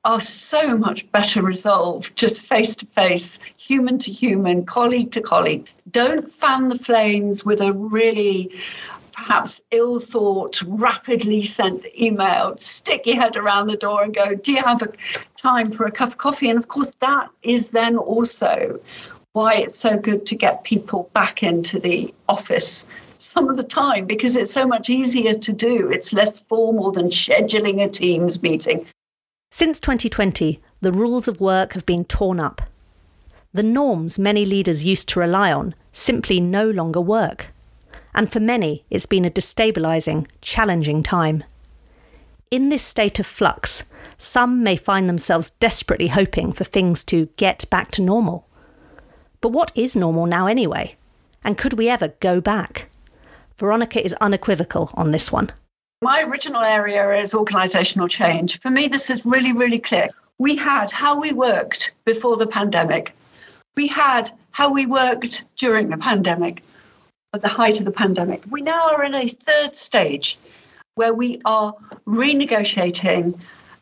are 0.05 0.21
so 0.21 0.77
much 0.77 1.11
better 1.11 1.41
resolved 1.41 2.15
just 2.15 2.39
face 2.39 2.75
to 2.77 2.85
face, 2.85 3.41
human 3.57 3.97
to 3.97 4.11
human, 4.11 4.65
colleague 4.65 5.11
to 5.11 5.21
colleague. 5.21 5.67
Don't 5.91 6.29
fan 6.29 6.69
the 6.69 6.77
flames 6.77 7.43
with 7.43 7.59
a 7.59 7.73
really 7.73 8.51
perhaps 9.15 9.61
ill 9.71 9.99
thought, 9.99 10.61
rapidly 10.67 11.43
sent 11.43 11.85
email, 11.99 12.55
stick 12.57 13.05
your 13.05 13.15
head 13.15 13.37
around 13.37 13.67
the 13.67 13.77
door 13.77 14.03
and 14.03 14.13
go, 14.13 14.35
Do 14.35 14.51
you 14.51 14.61
have 14.61 14.81
a 14.81 14.91
time 15.37 15.71
for 15.71 15.85
a 15.85 15.91
cup 15.91 16.09
of 16.09 16.17
coffee? 16.17 16.49
And 16.49 16.59
of 16.59 16.67
course, 16.67 16.91
that 16.99 17.29
is 17.41 17.71
then 17.71 17.97
also 17.97 18.79
why 19.33 19.55
it's 19.55 19.77
so 19.77 19.97
good 19.97 20.25
to 20.25 20.35
get 20.35 20.63
people 20.63 21.09
back 21.13 21.43
into 21.43 21.79
the 21.79 22.13
office 22.29 22.87
some 23.19 23.49
of 23.49 23.57
the 23.57 23.63
time 23.63 24.05
because 24.05 24.35
it's 24.35 24.51
so 24.51 24.67
much 24.67 24.89
easier 24.89 25.33
to 25.33 25.53
do. 25.53 25.89
It's 25.89 26.13
less 26.13 26.41
formal 26.41 26.91
than 26.91 27.09
scheduling 27.09 27.83
a 27.83 27.89
Teams 27.89 28.43
meeting. 28.43 28.85
Since 29.51 29.79
2020, 29.79 30.61
the 30.81 30.91
rules 30.91 31.27
of 31.27 31.39
work 31.39 31.73
have 31.73 31.85
been 31.85 32.05
torn 32.05 32.39
up. 32.39 32.61
The 33.53 33.63
norms 33.63 34.19
many 34.19 34.45
leaders 34.45 34.83
used 34.83 35.07
to 35.09 35.19
rely 35.21 35.51
on 35.51 35.73
simply 35.93 36.41
no 36.41 36.69
longer 36.69 36.99
work 36.99 37.54
and 38.15 38.31
for 38.31 38.39
many, 38.39 38.85
it's 38.89 39.05
been 39.05 39.25
a 39.25 39.29
destabilising, 39.29 40.25
challenging 40.41 41.03
time. 41.03 41.43
In 42.49 42.69
this 42.69 42.83
state 42.83 43.19
of 43.19 43.27
flux, 43.27 43.83
some 44.17 44.63
may 44.63 44.77
find 44.77 45.07
themselves 45.07 45.51
desperately 45.59 46.07
hoping 46.07 46.53
for 46.53 46.63
things 46.63 47.03
to 47.05 47.27
get 47.35 47.69
back 47.69 47.91
to 47.91 48.01
normal. 48.01 48.47
But 49.41 49.49
what 49.49 49.71
is 49.75 49.95
normal 49.95 50.25
now 50.25 50.47
anyway? 50.47 50.95
And 51.43 51.57
could 51.57 51.73
we 51.73 51.89
ever 51.89 52.07
go 52.19 52.39
back? 52.41 52.89
Veronica 53.57 54.03
is 54.03 54.13
unequivocal 54.13 54.91
on 54.95 55.11
this 55.11 55.31
one. 55.31 55.51
My 56.01 56.23
original 56.23 56.63
area 56.63 57.15
is 57.15 57.33
organisational 57.33 58.09
change. 58.09 58.59
For 58.61 58.69
me, 58.69 58.87
this 58.87 59.09
is 59.09 59.25
really, 59.25 59.51
really 59.51 59.79
clear. 59.79 60.09
We 60.37 60.55
had 60.55 60.91
how 60.91 61.19
we 61.19 61.33
worked 61.33 61.93
before 62.05 62.37
the 62.37 62.47
pandemic, 62.47 63.13
we 63.75 63.87
had 63.87 64.31
how 64.51 64.71
we 64.71 64.85
worked 64.85 65.43
during 65.57 65.89
the 65.89 65.97
pandemic, 65.97 66.63
at 67.35 67.41
the 67.41 67.47
height 67.47 67.79
of 67.79 67.85
the 67.85 67.91
pandemic. 67.91 68.41
We 68.49 68.61
now 68.61 68.89
are 68.89 69.03
in 69.03 69.13
a 69.13 69.27
third 69.27 69.75
stage 69.75 70.37
where 70.95 71.13
we 71.13 71.39
are 71.45 71.73
renegotiating 72.07 73.39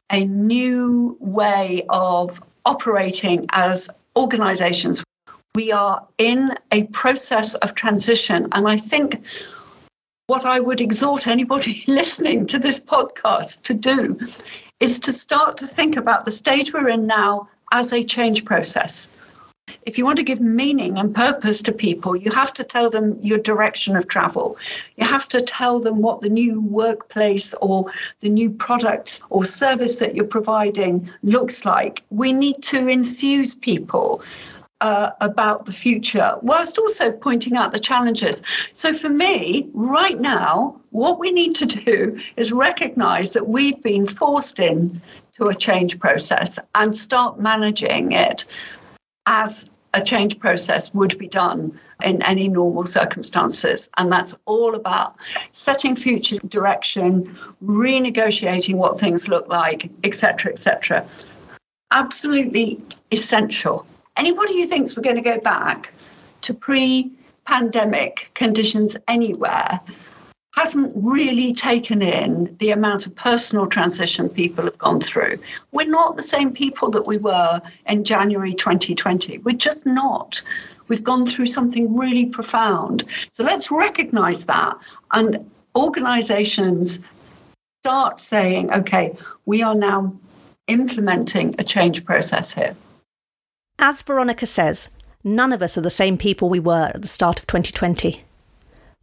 a 0.10 0.26
new 0.26 1.16
way 1.20 1.86
of 1.90 2.42
operating 2.66 3.46
as 3.52 3.90
organizations. 4.16 5.04
We 5.56 5.72
are 5.72 6.06
in 6.18 6.58
a 6.72 6.86
process 6.86 7.54
of 7.56 7.76
transition. 7.76 8.48
And 8.52 8.68
I 8.68 8.78
think 8.78 9.24
what 10.28 10.46
I 10.46 10.60
would 10.60 10.82
exhort 10.82 11.28
anybody 11.28 11.84
listening 11.88 12.48
to 12.48 12.58
this 12.58 12.80
podcast 12.80 13.64
to 13.64 13.74
do 13.74 14.20
is 14.80 15.00
to 15.00 15.14
start 15.14 15.58
to 15.58 15.68
think 15.68 15.96
about 15.96 16.26
the 16.26 16.32
stage 16.32 16.74
we're 16.74 16.90
in 16.90 17.06
now 17.06 17.48
as 17.72 17.94
a 17.94 18.04
change 18.04 18.46
process 18.46 19.10
if 19.86 19.98
you 19.98 20.06
want 20.06 20.18
to 20.18 20.24
give 20.24 20.42
meaning 20.42 20.98
and 20.98 21.14
purpose 21.14 21.62
to 21.62 21.72
people, 21.72 22.16
you 22.16 22.32
have 22.32 22.54
to 22.54 22.64
tell 22.64 22.90
them 22.90 23.18
your 23.22 23.38
direction 23.38 23.96
of 23.96 24.08
travel. 24.08 24.58
You 24.98 25.06
have 25.06 25.28
to 25.30 25.42
tell 25.42 25.80
them 25.80 26.02
what 26.02 26.22
the 26.22 26.30
new 26.30 26.62
workplace 26.62 27.54
or 27.56 27.92
the 28.22 28.30
new 28.30 28.50
product 28.50 29.22
or 29.30 29.46
service 29.46 29.98
that 29.98 30.16
you're 30.16 30.26
providing 30.26 31.10
looks 31.22 31.66
like. 31.66 32.04
We 32.10 32.34
need 32.34 32.62
to 32.64 32.88
enthuse 32.88 33.56
people. 33.56 34.24
Uh, 34.82 35.12
about 35.22 35.66
the 35.66 35.72
future, 35.72 36.36
whilst 36.42 36.78
also 36.78 37.10
pointing 37.10 37.56
out 37.56 37.72
the 37.72 37.80
challenges. 37.80 38.42
So, 38.74 38.94
for 38.94 39.08
me, 39.08 39.70
right 39.74 40.20
now, 40.20 40.78
what 40.90 41.20
we 41.20 41.32
need 41.32 41.56
to 41.56 41.66
do 41.66 42.20
is 42.36 42.52
recognize 42.52 43.32
that 43.32 43.48
we've 43.48 43.82
been 43.82 44.06
forced 44.06 44.60
in 44.60 45.02
to 45.38 45.46
a 45.46 45.56
change 45.56 46.00
process 46.00 46.60
and 46.76 46.94
start 46.94 47.40
managing 47.40 48.12
it 48.12 48.44
as 49.26 49.72
a 49.94 50.02
change 50.02 50.40
process 50.40 50.94
would 50.94 51.18
be 51.18 51.28
done 51.28 51.80
in 52.04 52.22
any 52.24 52.48
normal 52.48 52.86
circumstances. 52.86 53.90
And 53.98 54.12
that's 54.12 54.36
all 54.46 54.76
about 54.76 55.16
setting 55.52 55.96
future 55.96 56.38
direction, 56.48 57.26
renegotiating 57.64 58.76
what 58.76 59.00
things 59.00 59.28
look 59.28 59.48
like, 59.48 59.90
etc., 60.04 60.52
etc. 60.52 61.08
Absolutely 61.92 62.82
essential. 63.12 63.86
Anybody 64.18 64.62
who 64.62 64.68
thinks 64.68 64.96
we're 64.96 65.04
going 65.04 65.16
to 65.16 65.22
go 65.22 65.40
back 65.40 65.94
to 66.42 66.54
pre 66.54 67.12
pandemic 67.46 68.32
conditions 68.34 68.98
anywhere 69.08 69.80
hasn't 70.54 70.92
really 70.96 71.52
taken 71.52 72.02
in 72.02 72.56
the 72.60 72.70
amount 72.70 73.08
of 73.08 73.16
personal 73.16 73.66
transition 73.66 74.30
people 74.30 74.64
have 74.64 74.78
gone 74.78 75.02
through. 75.02 75.40
We're 75.72 75.90
not 75.90 76.16
the 76.16 76.24
same 76.24 76.54
people 76.54 76.92
that 76.92 77.08
we 77.08 77.18
were 77.18 77.60
in 77.88 78.04
January 78.04 78.54
2020. 78.54 79.40
We're 79.40 79.58
just 79.58 79.88
not. 79.88 80.42
We've 80.88 81.04
gone 81.04 81.26
through 81.26 81.48
something 81.48 81.98
really 81.98 82.28
profound. 82.28 83.04
So 83.32 83.44
let's 83.44 83.72
recognize 83.72 84.46
that 84.46 84.78
and 85.12 85.50
organizations 85.76 87.04
start 87.82 88.22
saying, 88.22 88.72
okay, 88.72 89.18
we 89.48 89.64
are 89.64 89.76
now 89.76 90.16
implementing 90.68 91.56
a 91.58 91.64
change 91.64 92.06
process 92.06 92.54
here. 92.54 92.76
As 93.80 94.04
Veronica 94.04 94.46
says, 94.46 94.90
none 95.24 95.52
of 95.52 95.64
us 95.64 95.80
are 95.80 95.82
the 95.82 95.90
same 95.90 96.16
people 96.16 96.48
we 96.48 96.60
were 96.60 96.92
at 96.94 97.02
the 97.02 97.08
start 97.08 97.40
of 97.40 97.48
2020. 97.48 98.24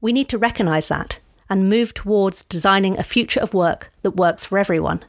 We 0.00 0.12
need 0.12 0.28
to 0.28 0.38
recognise 0.38 0.86
that 0.88 1.18
and 1.50 1.68
move 1.68 1.92
towards 1.92 2.44
designing 2.44 2.98
a 2.98 3.02
future 3.02 3.40
of 3.40 3.52
work 3.52 3.92
that 4.02 4.12
works 4.12 4.44
for 4.44 4.56
everyone. 4.56 5.02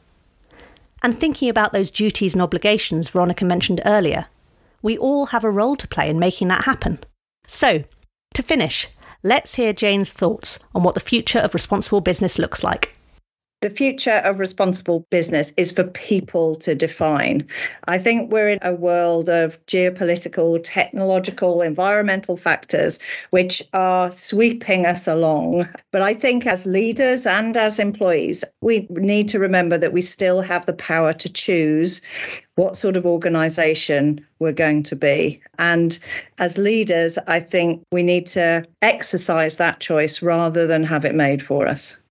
And 1.02 1.18
thinking 1.18 1.48
about 1.48 1.72
those 1.72 1.90
duties 1.90 2.34
and 2.34 2.42
obligations 2.42 3.08
Veronica 3.08 3.44
mentioned 3.44 3.80
earlier, 3.86 4.26
we 4.82 4.98
all 4.98 5.26
have 5.26 5.44
a 5.44 5.50
role 5.50 5.76
to 5.76 5.88
play 5.88 6.10
in 6.10 6.18
making 6.18 6.48
that 6.48 6.64
happen. 6.64 6.98
So, 7.46 7.84
to 8.34 8.42
finish, 8.42 8.88
let's 9.22 9.54
hear 9.54 9.72
Jane's 9.72 10.12
thoughts 10.12 10.58
on 10.74 10.82
what 10.82 10.94
the 10.94 11.00
future 11.00 11.38
of 11.38 11.54
responsible 11.54 12.00
business 12.00 12.38
looks 12.38 12.62
like. 12.62 12.94
The 13.62 13.70
future 13.70 14.20
of 14.24 14.40
responsible 14.40 15.06
business 15.08 15.52
is 15.56 15.70
for 15.70 15.84
people 15.84 16.56
to 16.56 16.74
define. 16.74 17.46
I 17.86 17.96
think 17.96 18.30
we're 18.30 18.48
in 18.48 18.58
a 18.62 18.74
world 18.74 19.28
of 19.28 19.64
geopolitical, 19.66 20.60
technological, 20.62 21.62
environmental 21.62 22.36
factors 22.36 22.98
which 23.30 23.62
are 23.72 24.10
sweeping 24.10 24.84
us 24.84 25.06
along. 25.06 25.68
But 25.92 26.02
I 26.02 26.12
think 26.12 26.44
as 26.44 26.66
leaders 26.66 27.24
and 27.24 27.56
as 27.56 27.78
employees, 27.78 28.44
we 28.60 28.88
need 28.90 29.28
to 29.28 29.38
remember 29.38 29.78
that 29.78 29.92
we 29.92 30.02
still 30.02 30.42
have 30.42 30.66
the 30.66 30.72
power 30.72 31.12
to 31.12 31.28
choose 31.28 32.02
what 32.56 32.76
sort 32.76 32.96
of 32.96 33.06
organization 33.06 34.26
we're 34.40 34.52
going 34.52 34.82
to 34.82 34.96
be. 34.96 35.40
And 35.58 35.98
as 36.38 36.58
leaders, 36.58 37.16
I 37.28 37.38
think 37.38 37.82
we 37.92 38.02
need 38.02 38.26
to 38.28 38.66
exercise 38.82 39.56
that 39.56 39.78
choice 39.78 40.20
rather 40.20 40.66
than 40.66 40.82
have 40.82 41.04
it 41.04 41.14
made 41.14 41.40
for 41.40 41.68
us. 41.68 42.01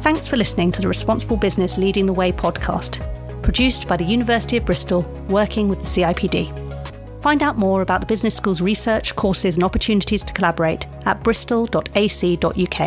Thanks 0.00 0.26
for 0.26 0.38
listening 0.38 0.72
to 0.72 0.80
the 0.80 0.88
Responsible 0.88 1.36
Business 1.36 1.76
Leading 1.76 2.06
the 2.06 2.12
Way 2.14 2.32
podcast, 2.32 3.02
produced 3.42 3.86
by 3.86 3.98
the 3.98 4.04
University 4.04 4.56
of 4.56 4.64
Bristol, 4.64 5.02
working 5.28 5.68
with 5.68 5.80
the 5.80 5.86
CIPD. 5.86 7.22
Find 7.22 7.42
out 7.42 7.58
more 7.58 7.82
about 7.82 8.00
the 8.00 8.06
business 8.06 8.34
school's 8.34 8.62
research, 8.62 9.14
courses, 9.14 9.56
and 9.56 9.62
opportunities 9.62 10.24
to 10.24 10.32
collaborate 10.32 10.86
at 11.04 11.22
bristol.ac.uk. 11.22 12.80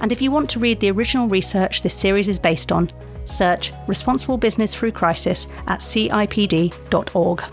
And 0.00 0.12
if 0.12 0.22
you 0.22 0.30
want 0.30 0.48
to 0.50 0.60
read 0.60 0.78
the 0.78 0.92
original 0.92 1.26
research 1.26 1.82
this 1.82 1.94
series 1.94 2.28
is 2.28 2.38
based 2.38 2.70
on, 2.70 2.88
search 3.24 3.72
Responsible 3.88 4.38
Business 4.38 4.76
Through 4.76 4.92
Crisis 4.92 5.48
at 5.66 5.80
cipd.org. 5.80 7.44